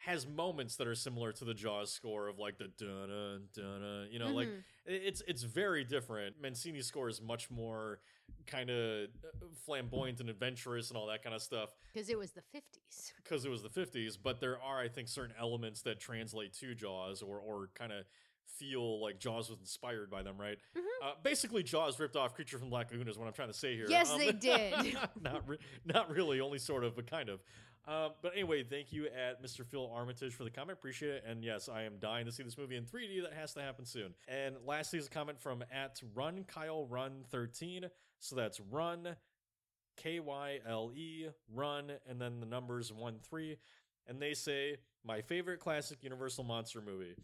[0.07, 4.09] has moments that are similar to the Jaws score of like the dun dun dun,
[4.11, 4.63] you know, like Mhm.
[4.87, 6.41] i- it's it's very different.
[6.41, 8.01] Mancini's score is much more
[8.47, 9.09] kind of
[9.65, 13.13] flamboyant and adventurous and all that kind of stuff because it was the 50s.
[13.23, 16.75] because it was the 50s but there are i think certain elements that translate to
[16.75, 18.05] jaws or or kind of
[18.47, 20.83] feel like jaws was inspired by them right Mhm.
[21.03, 23.75] uh, basically jaws ripped off creature from black lagoon is what i'm trying to say
[23.77, 24.97] here Yes, they did.
[25.21, 27.41] not, re- not really only sort of but kind of
[27.87, 29.65] um, but anyway, thank you at Mr.
[29.65, 30.79] Phil Armitage for the comment.
[30.79, 31.25] Appreciate it.
[31.27, 33.23] And yes, I am dying to see this movie in 3D.
[33.23, 34.15] That has to happen soon.
[34.27, 37.89] And lastly is a comment from at Run Kyle Run 13.
[38.19, 39.17] So that's Run
[39.97, 43.57] K Y L E Run and then the numbers 1 3.
[44.09, 47.15] And they say, My favorite classic Universal Monster movie.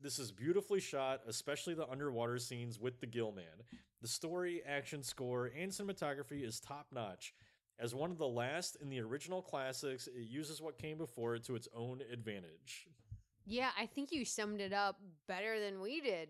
[0.00, 3.44] This is beautifully shot, especially the underwater scenes with the Gill Man.
[4.02, 7.32] The story, action score, and cinematography is top notch.
[7.78, 11.44] As one of the last in the original classics, it uses what came before it
[11.44, 12.86] to its own advantage.
[13.46, 16.28] Yeah, I think you summed it up better than we did.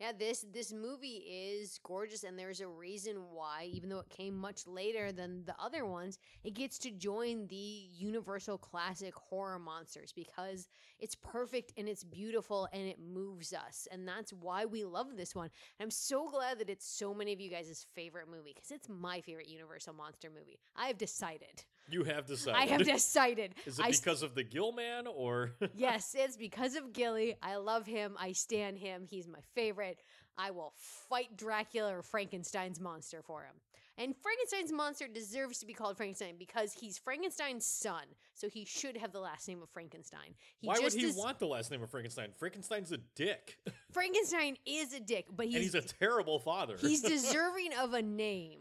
[0.00, 4.36] Yeah, this this movie is gorgeous and there's a reason why even though it came
[4.36, 10.12] much later than the other ones, it gets to join the universal classic horror monsters
[10.12, 10.68] because
[11.00, 15.34] it's perfect and it's beautiful and it moves us and that's why we love this
[15.34, 15.50] one.
[15.80, 18.88] And I'm so glad that it's so many of you guys' favorite movie cuz it's
[18.88, 20.60] my favorite universal monster movie.
[20.76, 21.64] I have decided.
[21.90, 22.60] You have decided.
[22.60, 23.54] I have decided.
[23.66, 25.52] Is it I st- because of the Gill Man or?
[25.74, 27.36] yes, it's because of Gilly.
[27.42, 28.16] I love him.
[28.18, 29.06] I stand him.
[29.08, 29.98] He's my favorite.
[30.36, 30.72] I will
[31.08, 33.54] fight Dracula or Frankenstein's monster for him.
[34.00, 38.96] And Frankenstein's monster deserves to be called Frankenstein because he's Frankenstein's son, so he should
[38.96, 40.36] have the last name of Frankenstein.
[40.60, 42.28] He Why would he is- want the last name of Frankenstein?
[42.38, 43.58] Frankenstein's a dick,
[43.92, 46.76] Frankenstein is a dick, but and he's he's a terrible father.
[46.80, 48.60] he's deserving of a name,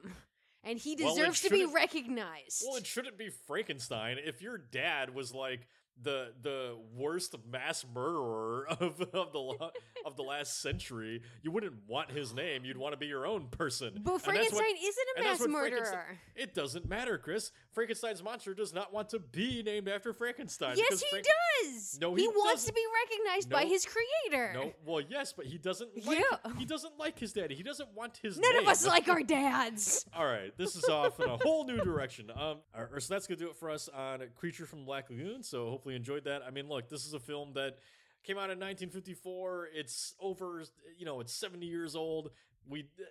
[0.68, 2.64] and he Well, deserves to be recognized.
[2.68, 4.18] well, it shouldn't be Frankenstein.
[4.24, 5.68] If your dad was like
[6.04, 9.72] the the worst mass murderer of of the
[10.06, 12.64] of the last century, you wouldn't want his name.
[12.66, 14.00] You'd want to be your own person.
[14.04, 16.06] but Frankenstein what- isn't a mass murderer.
[16.36, 17.52] It doesn't matter, Chris.
[17.72, 20.78] Frankenstein's monster does not want to be named after Frankenstein.
[20.78, 21.26] Yes, he Frank-
[21.66, 21.98] does.
[22.00, 22.68] No, he, he wants doesn't.
[22.68, 24.52] to be recognized by his creator.
[24.54, 26.52] No, well, yes, but he doesn't like Yeah.
[26.58, 27.56] he doesn't like his daddy.
[27.56, 28.62] He doesn't want his None name.
[28.64, 30.06] of us like our dads.
[30.16, 32.32] All right, this is off in a whole new direction.
[32.36, 32.58] Um,
[33.00, 35.44] so that's gonna do it for us on Creature from Black Lagoon.
[35.44, 36.42] So hopefully you enjoyed that.
[36.46, 37.78] I mean, look, this is a film that
[38.24, 39.70] came out in 1954.
[39.74, 40.64] It's over,
[40.98, 42.32] you know, it's 70 years old.
[42.70, 43.04] We, uh,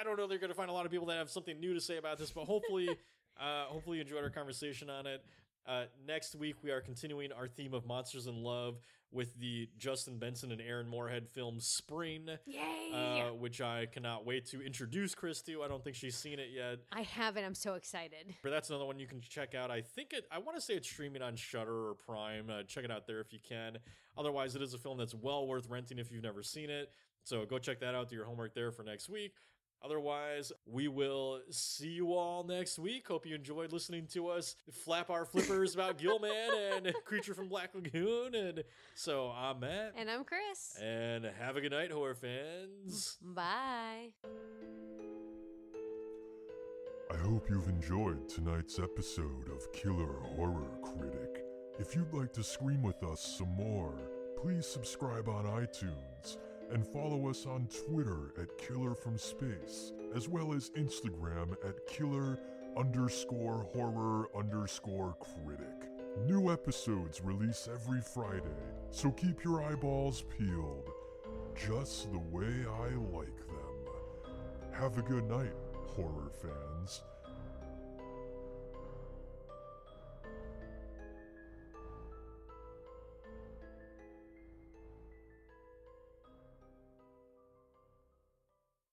[0.00, 1.80] I don't know, they're gonna find a lot of people that have something new to
[1.80, 2.88] say about this, but hopefully,
[3.40, 5.24] uh, hopefully you enjoyed our conversation on it.
[5.66, 8.80] Uh, next week we are continuing our theme of monsters in love
[9.12, 12.92] with the Justin Benson and Aaron Moorhead film Spring Yay!
[12.92, 15.62] uh, which I cannot wait to introduce Chris to.
[15.62, 17.44] I don't think she's seen it yet, I haven't.
[17.44, 18.34] I'm so excited.
[18.42, 19.70] but that's another one you can check out.
[19.70, 20.24] I think it.
[20.32, 22.46] I want to say it's streaming on Shudder or Prime.
[22.50, 23.78] Uh, check it out there if you can.
[24.16, 26.90] Otherwise, it is a film that's well worth renting if you've never seen it.
[27.24, 28.08] So go check that out.
[28.08, 29.34] Do your homework there for next week.
[29.84, 33.08] Otherwise, we will see you all next week.
[33.08, 37.48] Hope you enjoyed listening to us flap our flippers about Gill Man and Creature from
[37.48, 38.34] Black Lagoon.
[38.34, 38.62] And
[38.94, 39.94] so I'm Matt.
[39.96, 40.78] And I'm Chris.
[40.80, 43.18] And have a good night, horror fans.
[43.22, 44.10] Bye.
[47.12, 51.44] I hope you've enjoyed tonight's episode of Killer Horror Critic.
[51.78, 53.94] If you'd like to scream with us some more,
[54.40, 56.36] please subscribe on iTunes
[56.72, 62.38] and follow us on Twitter at Killer from Space, as well as Instagram at Killer
[62.76, 65.90] underscore horror underscore critic.
[66.26, 68.42] New episodes release every Friday,
[68.90, 70.90] so keep your eyeballs peeled,
[71.54, 74.32] just the way I like them.
[74.72, 75.52] Have a good night,
[75.86, 77.02] horror fans.